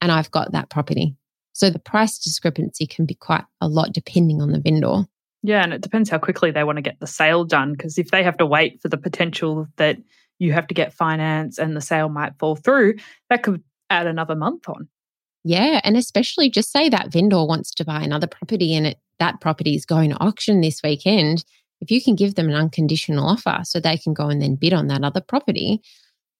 and 0.00 0.10
I've 0.10 0.30
got 0.30 0.52
that 0.52 0.70
property. 0.70 1.14
So 1.52 1.68
the 1.68 1.78
price 1.78 2.18
discrepancy 2.18 2.86
can 2.86 3.04
be 3.04 3.14
quite 3.14 3.44
a 3.60 3.68
lot 3.68 3.92
depending 3.92 4.40
on 4.40 4.52
the 4.52 4.60
vendor. 4.60 5.04
Yeah, 5.42 5.62
and 5.62 5.74
it 5.74 5.82
depends 5.82 6.08
how 6.08 6.16
quickly 6.16 6.50
they 6.50 6.64
want 6.64 6.76
to 6.76 6.82
get 6.82 6.98
the 6.98 7.06
sale 7.06 7.44
done 7.44 7.72
because 7.72 7.98
if 7.98 8.10
they 8.10 8.22
have 8.22 8.38
to 8.38 8.46
wait 8.46 8.80
for 8.80 8.88
the 8.88 8.96
potential 8.96 9.66
that 9.76 9.98
you 10.38 10.54
have 10.54 10.68
to 10.68 10.74
get 10.74 10.94
finance 10.94 11.58
and 11.58 11.76
the 11.76 11.82
sale 11.82 12.08
might 12.08 12.38
fall 12.38 12.56
through, 12.56 12.94
that 13.28 13.42
could 13.42 13.62
add 13.90 14.06
another 14.06 14.34
month 14.34 14.66
on. 14.66 14.88
Yeah, 15.44 15.80
and 15.84 15.96
especially 15.96 16.50
just 16.50 16.72
say 16.72 16.88
that 16.88 17.12
vendor 17.12 17.44
wants 17.44 17.70
to 17.72 17.84
buy 17.84 18.02
another 18.02 18.26
property 18.26 18.74
and 18.74 18.86
it, 18.88 18.98
that 19.18 19.40
property 19.40 19.74
is 19.74 19.86
going 19.86 20.10
to 20.10 20.20
auction 20.20 20.60
this 20.60 20.80
weekend. 20.82 21.44
If 21.80 21.90
you 21.90 22.02
can 22.02 22.16
give 22.16 22.34
them 22.34 22.48
an 22.48 22.54
unconditional 22.54 23.26
offer 23.26 23.60
so 23.62 23.78
they 23.78 23.96
can 23.96 24.14
go 24.14 24.28
and 24.28 24.42
then 24.42 24.56
bid 24.56 24.72
on 24.72 24.88
that 24.88 25.04
other 25.04 25.20
property, 25.20 25.80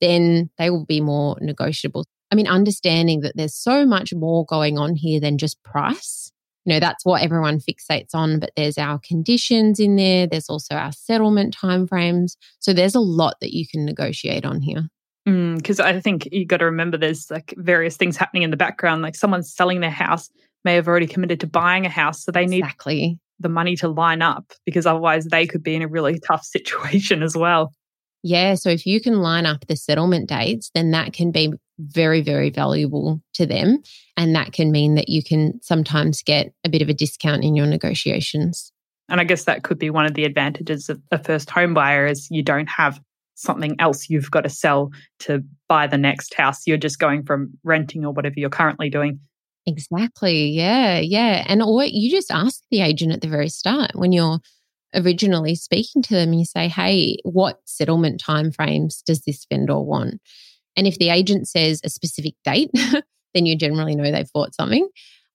then 0.00 0.50
they 0.58 0.70
will 0.70 0.84
be 0.84 1.00
more 1.00 1.36
negotiable. 1.40 2.06
I 2.30 2.34
mean, 2.34 2.46
understanding 2.46 3.20
that 3.20 3.36
there's 3.36 3.54
so 3.54 3.86
much 3.86 4.12
more 4.12 4.44
going 4.44 4.78
on 4.78 4.94
here 4.94 5.20
than 5.20 5.38
just 5.38 5.62
price. 5.62 6.30
You 6.64 6.74
know, 6.74 6.80
that's 6.80 7.04
what 7.04 7.22
everyone 7.22 7.60
fixates 7.60 8.14
on, 8.14 8.40
but 8.40 8.50
there's 8.56 8.76
our 8.76 8.98
conditions 8.98 9.80
in 9.80 9.96
there. 9.96 10.26
There's 10.26 10.50
also 10.50 10.74
our 10.74 10.92
settlement 10.92 11.56
timeframes. 11.56 12.36
So 12.58 12.74
there's 12.74 12.94
a 12.94 13.00
lot 13.00 13.36
that 13.40 13.54
you 13.54 13.66
can 13.66 13.86
negotiate 13.86 14.44
on 14.44 14.60
here. 14.60 14.88
Because 15.28 15.78
mm, 15.78 15.84
I 15.84 16.00
think 16.00 16.28
you 16.32 16.46
got 16.46 16.58
to 16.58 16.64
remember 16.64 16.96
there's 16.96 17.30
like 17.30 17.54
various 17.58 17.96
things 17.96 18.16
happening 18.16 18.42
in 18.42 18.50
the 18.50 18.56
background. 18.56 19.02
Like 19.02 19.14
someone's 19.14 19.54
selling 19.54 19.80
their 19.80 19.90
house, 19.90 20.30
may 20.64 20.74
have 20.74 20.88
already 20.88 21.06
committed 21.06 21.40
to 21.40 21.46
buying 21.46 21.86
a 21.86 21.90
house. 21.90 22.24
So 22.24 22.32
they 22.32 22.46
need 22.46 22.58
exactly 22.58 23.18
the 23.40 23.48
money 23.48 23.76
to 23.76 23.88
line 23.88 24.22
up 24.22 24.52
because 24.64 24.86
otherwise 24.86 25.26
they 25.26 25.46
could 25.46 25.62
be 25.62 25.74
in 25.74 25.82
a 25.82 25.88
really 25.88 26.18
tough 26.26 26.44
situation 26.44 27.22
as 27.22 27.36
well. 27.36 27.72
Yeah. 28.22 28.54
So 28.54 28.68
if 28.68 28.84
you 28.84 29.00
can 29.00 29.20
line 29.20 29.46
up 29.46 29.66
the 29.66 29.76
settlement 29.76 30.28
dates, 30.28 30.70
then 30.74 30.90
that 30.90 31.12
can 31.12 31.30
be 31.30 31.52
very, 31.78 32.20
very 32.20 32.50
valuable 32.50 33.20
to 33.34 33.46
them. 33.46 33.78
And 34.16 34.34
that 34.34 34.52
can 34.52 34.72
mean 34.72 34.96
that 34.96 35.08
you 35.08 35.22
can 35.22 35.60
sometimes 35.62 36.22
get 36.22 36.52
a 36.64 36.68
bit 36.68 36.82
of 36.82 36.88
a 36.88 36.94
discount 36.94 37.44
in 37.44 37.54
your 37.54 37.66
negotiations. 37.66 38.72
And 39.08 39.20
I 39.20 39.24
guess 39.24 39.44
that 39.44 39.62
could 39.62 39.78
be 39.78 39.88
one 39.88 40.04
of 40.04 40.14
the 40.14 40.24
advantages 40.24 40.88
of 40.88 41.00
a 41.12 41.22
first 41.22 41.48
home 41.48 41.74
buyer 41.74 42.06
is 42.06 42.28
you 42.30 42.42
don't 42.42 42.68
have 42.68 43.00
something 43.38 43.76
else 43.78 44.10
you've 44.10 44.30
got 44.30 44.42
to 44.42 44.50
sell 44.50 44.90
to 45.20 45.42
buy 45.68 45.86
the 45.86 45.96
next 45.96 46.34
house. 46.34 46.66
You're 46.66 46.76
just 46.76 46.98
going 46.98 47.24
from 47.24 47.52
renting 47.62 48.04
or 48.04 48.12
whatever 48.12 48.34
you're 48.36 48.50
currently 48.50 48.90
doing. 48.90 49.20
Exactly. 49.66 50.48
Yeah. 50.48 50.98
Yeah. 50.98 51.44
And 51.46 51.62
or 51.62 51.84
you 51.84 52.10
just 52.10 52.30
ask 52.30 52.62
the 52.70 52.80
agent 52.80 53.12
at 53.12 53.20
the 53.20 53.28
very 53.28 53.48
start 53.48 53.92
when 53.94 54.12
you're 54.12 54.40
originally 54.94 55.54
speaking 55.54 56.02
to 56.02 56.14
them, 56.14 56.32
you 56.32 56.44
say, 56.44 56.68
Hey, 56.68 57.18
what 57.22 57.60
settlement 57.64 58.22
timeframes 58.26 59.02
does 59.04 59.20
this 59.20 59.46
vendor 59.50 59.80
want? 59.80 60.20
And 60.76 60.86
if 60.86 60.98
the 60.98 61.10
agent 61.10 61.48
says 61.48 61.80
a 61.84 61.90
specific 61.90 62.34
date, 62.44 62.70
then 63.34 63.46
you 63.46 63.56
generally 63.56 63.94
know 63.94 64.10
they've 64.10 64.32
bought 64.32 64.54
something. 64.54 64.88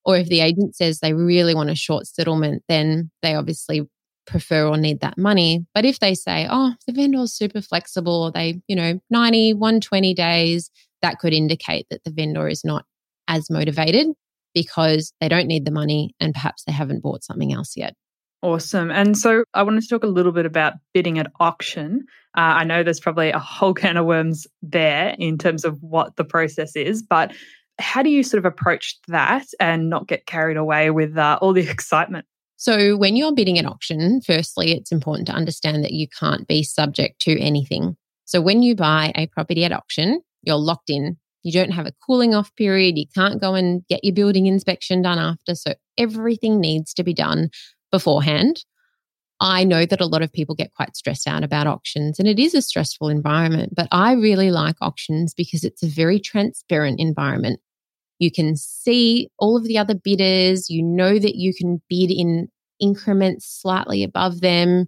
Or 0.06 0.18
if 0.18 0.28
the 0.28 0.42
agent 0.42 0.76
says 0.76 1.00
they 1.00 1.13
really 1.13 1.56
want 1.56 1.70
a 1.70 1.76
short 1.76 2.08
settlement, 2.08 2.63
then 2.68 3.12
they 3.22 3.36
obviously 3.36 3.88
prefer 4.25 4.67
or 4.67 4.77
need 4.77 5.01
that 5.01 5.17
money. 5.17 5.65
But 5.73 5.86
if 5.86 5.99
they 5.99 6.13
say, 6.13 6.47
oh, 6.49 6.73
the 6.88 6.93
vendor's 6.93 7.33
super 7.33 7.62
flexible, 7.62 8.23
or 8.23 8.31
they, 8.31 8.62
you 8.67 8.75
know, 8.75 8.99
90, 9.09 9.53
120 9.53 10.13
days, 10.13 10.71
that 11.01 11.19
could 11.19 11.33
indicate 11.33 11.88
that 11.89 12.03
the 12.03 12.12
vendor 12.12 12.47
is 12.47 12.63
not 12.63 12.86
as 13.27 13.49
motivated 13.49 14.07
because 14.53 15.13
they 15.19 15.27
don't 15.27 15.47
need 15.47 15.65
the 15.65 15.71
money 15.71 16.15
and 16.19 16.33
perhaps 16.33 16.63
they 16.63 16.71
haven't 16.71 17.01
bought 17.01 17.23
something 17.23 17.53
else 17.53 17.75
yet. 17.75 17.95
Awesome. 18.41 18.91
And 18.91 19.17
so 19.17 19.45
I 19.53 19.63
wanted 19.63 19.81
to 19.83 19.88
talk 19.88 20.03
a 20.03 20.07
little 20.07 20.33
bit 20.33 20.45
about 20.45 20.73
bidding 20.93 21.17
at 21.17 21.31
auction. 21.39 22.05
Uh, 22.36 22.59
I 22.59 22.63
know 22.65 22.83
there's 22.83 22.99
probably 22.99 23.29
a 23.29 23.39
whole 23.39 23.73
can 23.73 23.95
of 23.95 24.05
worms 24.05 24.45
there 24.62 25.15
in 25.17 25.38
terms 25.38 25.63
of 25.63 25.81
what 25.81 26.17
the 26.17 26.25
process 26.25 26.75
is, 26.75 27.01
but 27.01 27.31
how 27.79 28.03
do 28.03 28.09
you 28.09 28.21
sort 28.21 28.39
of 28.39 28.45
approach 28.45 28.99
that 29.07 29.45
and 29.59 29.89
not 29.89 30.07
get 30.07 30.25
carried 30.25 30.57
away 30.57 30.89
with 30.89 31.17
uh, 31.17 31.39
all 31.41 31.53
the 31.53 31.62
excitement? 31.69 32.25
So, 32.63 32.95
when 32.95 33.17
you're 33.17 33.36
bidding 33.36 33.60
at 33.60 33.65
auction, 33.65 34.21
firstly, 34.21 34.71
it's 34.71 34.93
important 34.93 35.28
to 35.28 35.34
understand 35.34 35.84
that 35.84 35.91
you 35.91 36.08
can't 36.08 36.47
be 36.47 36.63
subject 36.63 37.19
to 37.23 37.38
anything. 37.38 37.97
So, 38.23 38.39
when 38.39 38.63
you 38.63 38.73
buy 38.73 39.12
a 39.17 39.28
property 39.28 39.65
at 39.65 39.73
auction, 39.73 40.21
you're 40.43 40.56
locked 40.56 40.89
in. 40.89 41.17
You 41.43 41.52
don't 41.52 41.71
have 41.71 41.88
a 41.88 41.91
cooling 42.08 42.34
off 42.34 42.56
period. 42.56 42.97
You 42.97 43.04
can't 43.13 43.41
go 43.41 43.54
and 43.54 43.86
get 43.89 44.02
your 44.02 44.13
building 44.13 44.45
inspection 44.45 45.02
done 45.02 45.19
after. 45.19 45.56
So, 45.56 45.73
everything 45.97 46.62
needs 46.62 46.93
to 46.93 47.04
be 47.04 47.13
done 47.13 47.49
beforehand. 47.91 48.63
I 49.41 49.65
know 49.65 49.86
that 49.86 49.99
a 49.99 50.06
lot 50.06 50.21
of 50.21 50.32
people 50.32 50.56
get 50.56 50.73
quite 50.73 50.95
stressed 50.95 51.28
out 51.28 51.43
about 51.43 51.67
auctions 51.67 52.17
and 52.17 52.30
it 52.30 52.39
is 52.39 52.54
a 52.54 52.62
stressful 52.62 53.10
environment, 53.10 53.73
but 53.76 53.89
I 53.91 54.13
really 54.13 54.52
like 54.52 54.78
auctions 54.80 55.34
because 55.34 55.65
it's 55.65 55.84
a 55.84 55.88
very 55.88 56.17
transparent 56.17 57.02
environment. 57.02 57.60
You 58.19 58.32
can 58.32 58.56
see 58.56 59.30
all 59.39 59.58
of 59.58 59.63
the 59.63 59.78
other 59.78 59.95
bidders, 59.95 60.69
you 60.69 60.82
know 60.84 61.19
that 61.19 61.36
you 61.36 61.54
can 61.54 61.82
bid 61.89 62.12
in 62.12 62.47
increments 62.80 63.45
slightly 63.62 64.04
above 64.04 64.41
them. 64.41 64.86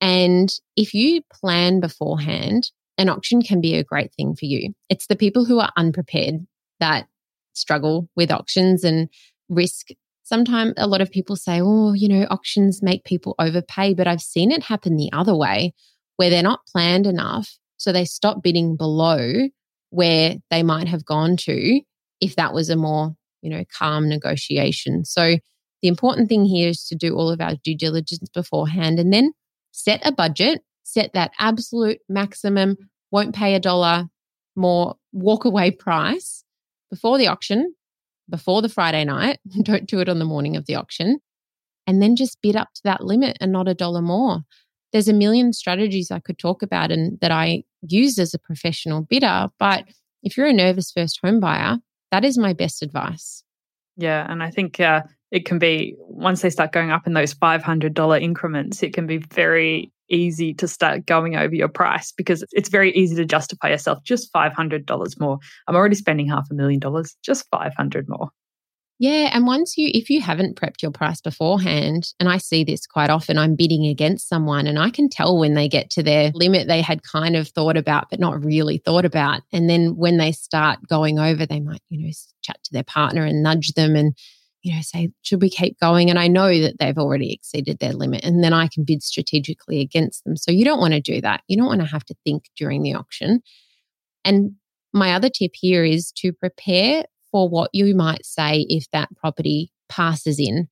And 0.00 0.52
if 0.76 0.94
you 0.94 1.22
plan 1.32 1.80
beforehand, 1.80 2.70
an 2.98 3.08
auction 3.08 3.42
can 3.42 3.60
be 3.60 3.74
a 3.74 3.84
great 3.84 4.12
thing 4.14 4.34
for 4.34 4.46
you. 4.46 4.72
It's 4.88 5.06
the 5.06 5.16
people 5.16 5.44
who 5.44 5.58
are 5.60 5.72
unprepared 5.76 6.46
that 6.80 7.06
struggle 7.52 8.08
with 8.16 8.30
auctions 8.30 8.84
and 8.84 9.08
risk 9.48 9.88
sometimes 10.32 10.72
a 10.78 10.86
lot 10.86 11.02
of 11.02 11.10
people 11.10 11.36
say, 11.36 11.60
oh, 11.62 11.92
you 11.92 12.08
know, 12.08 12.26
auctions 12.30 12.82
make 12.82 13.04
people 13.04 13.34
overpay. 13.38 13.94
But 13.94 14.06
I've 14.06 14.22
seen 14.22 14.50
it 14.50 14.62
happen 14.62 14.96
the 14.96 15.10
other 15.12 15.36
way 15.36 15.74
where 16.16 16.30
they're 16.30 16.42
not 16.42 16.66
planned 16.66 17.06
enough. 17.06 17.58
So 17.76 17.92
they 17.92 18.04
stop 18.04 18.42
bidding 18.42 18.76
below 18.76 19.48
where 19.90 20.36
they 20.50 20.62
might 20.62 20.88
have 20.88 21.04
gone 21.04 21.36
to 21.36 21.80
if 22.22 22.36
that 22.36 22.54
was 22.54 22.70
a 22.70 22.76
more, 22.76 23.14
you 23.42 23.50
know, 23.50 23.64
calm 23.76 24.08
negotiation. 24.08 25.04
So 25.04 25.38
the 25.82 25.88
important 25.88 26.28
thing 26.28 26.44
here 26.44 26.68
is 26.68 26.84
to 26.84 26.94
do 26.94 27.16
all 27.16 27.28
of 27.28 27.40
our 27.40 27.56
due 27.64 27.76
diligence 27.76 28.28
beforehand 28.32 28.98
and 28.98 29.12
then 29.12 29.32
set 29.72 30.00
a 30.06 30.12
budget, 30.12 30.62
set 30.84 31.12
that 31.12 31.32
absolute 31.38 31.98
maximum, 32.08 32.76
won't 33.10 33.34
pay 33.34 33.54
a 33.54 33.60
dollar 33.60 34.08
more 34.54 34.94
walk 35.12 35.44
away 35.44 35.70
price 35.70 36.44
before 36.90 37.18
the 37.18 37.26
auction 37.26 37.74
before 38.30 38.62
the 38.62 38.68
Friday 38.68 39.04
night. 39.04 39.40
Don't 39.62 39.86
do 39.86 40.00
it 40.00 40.08
on 40.08 40.18
the 40.18 40.24
morning 40.24 40.56
of 40.56 40.66
the 40.66 40.76
auction. 40.76 41.18
And 41.86 42.00
then 42.00 42.14
just 42.14 42.40
bid 42.40 42.54
up 42.54 42.68
to 42.74 42.80
that 42.84 43.04
limit 43.04 43.36
and 43.40 43.50
not 43.50 43.68
a 43.68 43.74
dollar 43.74 44.02
more. 44.02 44.42
There's 44.92 45.08
a 45.08 45.12
million 45.12 45.52
strategies 45.52 46.10
I 46.10 46.20
could 46.20 46.38
talk 46.38 46.62
about 46.62 46.92
and 46.92 47.18
that 47.20 47.32
I 47.32 47.64
use 47.82 48.18
as 48.18 48.34
a 48.34 48.38
professional 48.38 49.02
bidder. 49.02 49.48
But 49.58 49.84
if 50.22 50.36
you're 50.36 50.46
a 50.46 50.52
nervous 50.52 50.92
first 50.92 51.18
home 51.22 51.40
buyer, 51.40 51.78
that 52.12 52.24
is 52.24 52.38
my 52.38 52.52
best 52.52 52.82
advice. 52.82 53.42
Yeah. 53.96 54.30
And 54.30 54.42
I 54.42 54.50
think 54.50 54.78
uh, 54.78 55.02
it 55.30 55.44
can 55.44 55.58
be, 55.58 55.96
once 55.98 56.42
they 56.42 56.50
start 56.50 56.72
going 56.72 56.90
up 56.90 57.06
in 57.06 57.14
those 57.14 57.34
$500 57.34 58.22
increments, 58.22 58.82
it 58.82 58.92
can 58.92 59.06
be 59.06 59.18
very 59.18 59.90
easy 60.08 60.52
to 60.54 60.68
start 60.68 61.06
going 61.06 61.36
over 61.36 61.54
your 61.54 61.68
price 61.68 62.12
because 62.12 62.44
it's 62.52 62.68
very 62.68 62.92
easy 62.92 63.16
to 63.16 63.24
justify 63.24 63.70
yourself 63.70 64.02
just 64.04 64.32
$500 64.32 65.20
more. 65.20 65.38
I'm 65.66 65.74
already 65.74 65.94
spending 65.96 66.28
half 66.28 66.46
a 66.50 66.54
million 66.54 66.80
dollars, 66.80 67.16
just 67.22 67.46
500 67.50 68.08
more. 68.08 68.28
Yeah, 69.02 69.30
and 69.32 69.48
once 69.48 69.76
you 69.76 69.90
if 69.92 70.08
you 70.10 70.20
haven't 70.20 70.54
prepped 70.54 70.80
your 70.80 70.92
price 70.92 71.20
beforehand, 71.20 72.14
and 72.20 72.28
I 72.28 72.36
see 72.36 72.62
this 72.62 72.86
quite 72.86 73.10
often, 73.10 73.36
I'm 73.36 73.56
bidding 73.56 73.84
against 73.84 74.28
someone 74.28 74.68
and 74.68 74.78
I 74.78 74.90
can 74.90 75.08
tell 75.08 75.36
when 75.36 75.54
they 75.54 75.68
get 75.68 75.90
to 75.90 76.04
their 76.04 76.30
limit 76.34 76.68
they 76.68 76.82
had 76.82 77.02
kind 77.02 77.34
of 77.34 77.48
thought 77.48 77.76
about 77.76 78.10
but 78.10 78.20
not 78.20 78.44
really 78.44 78.78
thought 78.78 79.04
about. 79.04 79.40
And 79.52 79.68
then 79.68 79.96
when 79.96 80.18
they 80.18 80.30
start 80.30 80.86
going 80.86 81.18
over, 81.18 81.44
they 81.44 81.58
might, 81.58 81.82
you 81.88 82.06
know, 82.06 82.12
chat 82.42 82.62
to 82.62 82.72
their 82.72 82.84
partner 82.84 83.24
and 83.24 83.42
nudge 83.42 83.72
them 83.72 83.96
and 83.96 84.16
you 84.62 84.72
know, 84.72 84.80
say, 84.82 85.10
should 85.22 85.42
we 85.42 85.50
keep 85.50 85.80
going? 85.80 86.08
And 86.08 86.20
I 86.20 86.28
know 86.28 86.60
that 86.60 86.76
they've 86.78 86.96
already 86.96 87.32
exceeded 87.32 87.80
their 87.80 87.94
limit, 87.94 88.24
and 88.24 88.44
then 88.44 88.52
I 88.52 88.68
can 88.68 88.84
bid 88.84 89.02
strategically 89.02 89.80
against 89.80 90.22
them. 90.22 90.36
So 90.36 90.52
you 90.52 90.64
don't 90.64 90.78
want 90.78 90.94
to 90.94 91.00
do 91.00 91.20
that. 91.22 91.42
You 91.48 91.56
don't 91.56 91.66
want 91.66 91.80
to 91.80 91.88
have 91.88 92.04
to 92.04 92.14
think 92.22 92.44
during 92.56 92.84
the 92.84 92.94
auction. 92.94 93.42
And 94.24 94.52
my 94.92 95.14
other 95.14 95.28
tip 95.28 95.50
here 95.54 95.84
is 95.84 96.12
to 96.18 96.32
prepare 96.32 97.02
for 97.32 97.48
what 97.48 97.70
you 97.72 97.94
might 97.96 98.24
say 98.24 98.66
if 98.68 98.88
that 98.92 99.08
property 99.16 99.72
passes 99.88 100.38
in. 100.38 100.68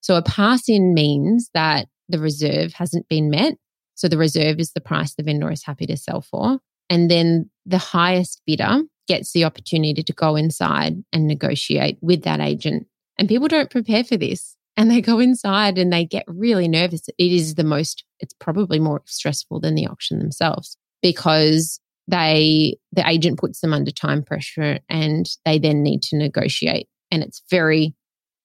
So 0.00 0.16
a 0.16 0.22
pass 0.22 0.68
in 0.68 0.92
means 0.92 1.48
that 1.54 1.86
the 2.08 2.18
reserve 2.18 2.74
hasn't 2.74 3.08
been 3.08 3.30
met. 3.30 3.54
So 3.94 4.08
the 4.08 4.18
reserve 4.18 4.58
is 4.58 4.72
the 4.72 4.80
price 4.80 5.14
the 5.14 5.22
vendor 5.22 5.50
is 5.50 5.64
happy 5.64 5.86
to 5.86 5.96
sell 5.96 6.20
for. 6.20 6.58
And 6.90 7.10
then 7.10 7.48
the 7.64 7.78
highest 7.78 8.42
bidder 8.46 8.82
gets 9.08 9.32
the 9.32 9.44
opportunity 9.44 10.02
to 10.02 10.12
go 10.12 10.36
inside 10.36 10.96
and 11.12 11.26
negotiate 11.26 11.98
with 12.02 12.24
that 12.24 12.40
agent 12.40 12.86
and 13.18 13.28
people 13.28 13.48
don't 13.48 13.70
prepare 13.70 14.04
for 14.04 14.16
this 14.16 14.56
and 14.76 14.90
they 14.90 15.00
go 15.00 15.18
inside 15.18 15.78
and 15.78 15.92
they 15.92 16.04
get 16.04 16.24
really 16.26 16.68
nervous. 16.68 17.08
It 17.08 17.32
is 17.32 17.54
the 17.54 17.64
most, 17.64 18.04
it's 18.20 18.34
probably 18.34 18.78
more 18.78 19.02
stressful 19.04 19.60
than 19.60 19.74
the 19.74 19.86
auction 19.86 20.18
themselves 20.18 20.76
because 21.02 21.78
they, 22.08 22.76
the 22.92 23.08
agent 23.08 23.38
puts 23.38 23.60
them 23.60 23.72
under 23.72 23.90
time 23.90 24.22
pressure 24.22 24.80
and 24.88 25.26
they 25.44 25.58
then 25.58 25.82
need 25.82 26.02
to 26.02 26.16
negotiate 26.16 26.88
and 27.10 27.22
it's 27.22 27.42
very 27.50 27.94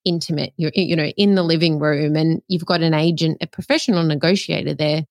intimate. 0.06 0.54
You're, 0.58 0.72
you 0.74 0.96
know, 0.96 1.12
in 1.17 1.36
the 1.36 1.43
living 1.43 1.80
room 1.80 2.15
and 2.15 2.41
you've 2.48 2.65
got 2.65 2.82
an 2.82 2.93
agent, 2.93 3.38
a 3.41 3.48
professional 3.48 4.04
negotiator 4.04 4.74
there 4.74 5.04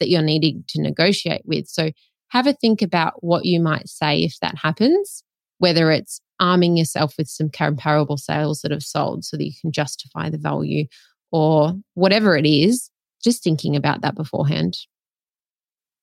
that 0.00 0.08
you're 0.08 0.22
needing 0.22 0.64
to 0.68 0.82
negotiate 0.82 1.42
with. 1.44 1.66
So 1.68 1.90
have 2.28 2.46
a 2.46 2.52
think 2.52 2.82
about 2.82 3.22
what 3.22 3.44
you 3.44 3.60
might 3.60 3.88
say 3.88 4.22
if 4.22 4.38
that 4.40 4.58
happens, 4.58 5.24
whether 5.58 5.90
it's 5.90 6.20
arming 6.40 6.76
yourself 6.76 7.14
with 7.16 7.28
some 7.28 7.48
comparable 7.48 8.16
sales 8.16 8.60
that 8.60 8.72
have 8.72 8.82
sold 8.82 9.24
so 9.24 9.36
that 9.36 9.44
you 9.44 9.52
can 9.60 9.72
justify 9.72 10.28
the 10.30 10.38
value 10.38 10.86
or 11.30 11.74
whatever 11.94 12.36
it 12.36 12.46
is, 12.46 12.90
just 13.22 13.42
thinking 13.42 13.76
about 13.76 14.02
that 14.02 14.14
beforehand. 14.14 14.76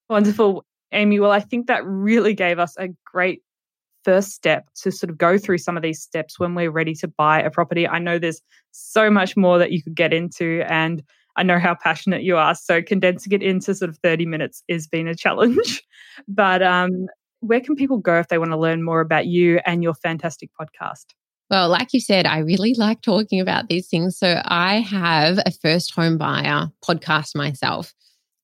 Wonderful, 0.10 0.66
Amy. 0.92 1.20
Well, 1.20 1.32
I 1.32 1.40
think 1.40 1.68
that 1.68 1.86
really 1.86 2.34
gave 2.34 2.60
us 2.60 2.76
a 2.78 2.90
great 3.06 3.42
first 4.04 4.32
step 4.32 4.68
to 4.76 4.92
sort 4.92 5.10
of 5.10 5.18
go 5.18 5.38
through 5.38 5.60
some 5.60 5.78
of 5.78 5.84
these 5.84 6.02
steps 6.02 6.40
when 6.40 6.56
we're 6.56 6.72
ready 6.72 6.94
to 6.96 7.08
buy 7.08 7.42
a 7.42 7.52
property. 7.52 7.88
I 7.88 8.00
know 8.00 8.18
there's 8.18 8.42
so 8.72 9.10
much 9.10 9.38
more 9.38 9.58
that 9.60 9.72
you 9.72 9.82
could 9.84 9.96
get 9.96 10.14
into, 10.14 10.64
and 10.68 11.04
I 11.36 11.44
know 11.44 11.60
how 11.60 11.76
passionate 11.76 12.24
you 12.24 12.38
are. 12.38 12.56
So 12.56 12.82
condensing 12.82 13.32
it 13.34 13.44
into 13.44 13.74
sort 13.76 13.90
of 13.90 13.98
30 13.98 14.26
minutes 14.26 14.64
is 14.68 14.88
been 14.88 15.08
a 15.08 15.16
challenge. 15.16 15.84
but 16.28 16.62
um, 16.62 17.08
where 17.40 17.62
can 17.62 17.76
people 17.76 17.98
go 17.98 18.20
if 18.20 18.28
they 18.28 18.38
want 18.38 18.52
to 18.52 18.58
learn 18.58 18.84
more 18.84 19.02
about 19.02 19.28
you 19.28 19.60
and 19.66 19.84
your 19.84 19.94
fantastic 19.94 20.50
podcast? 20.60 21.06
Well, 21.50 21.68
like 21.68 21.94
you 21.94 22.00
said, 22.00 22.26
I 22.26 22.40
really 22.40 22.74
like 22.78 23.02
talking 23.02 23.40
about 23.40 23.68
these 23.68 23.88
things. 23.88 24.18
So 24.18 24.42
I 24.46 24.80
have 24.80 25.38
a 25.40 25.52
first 25.52 25.94
home 25.94 26.18
buyer 26.18 26.72
podcast 26.84 27.36
myself, 27.36 27.94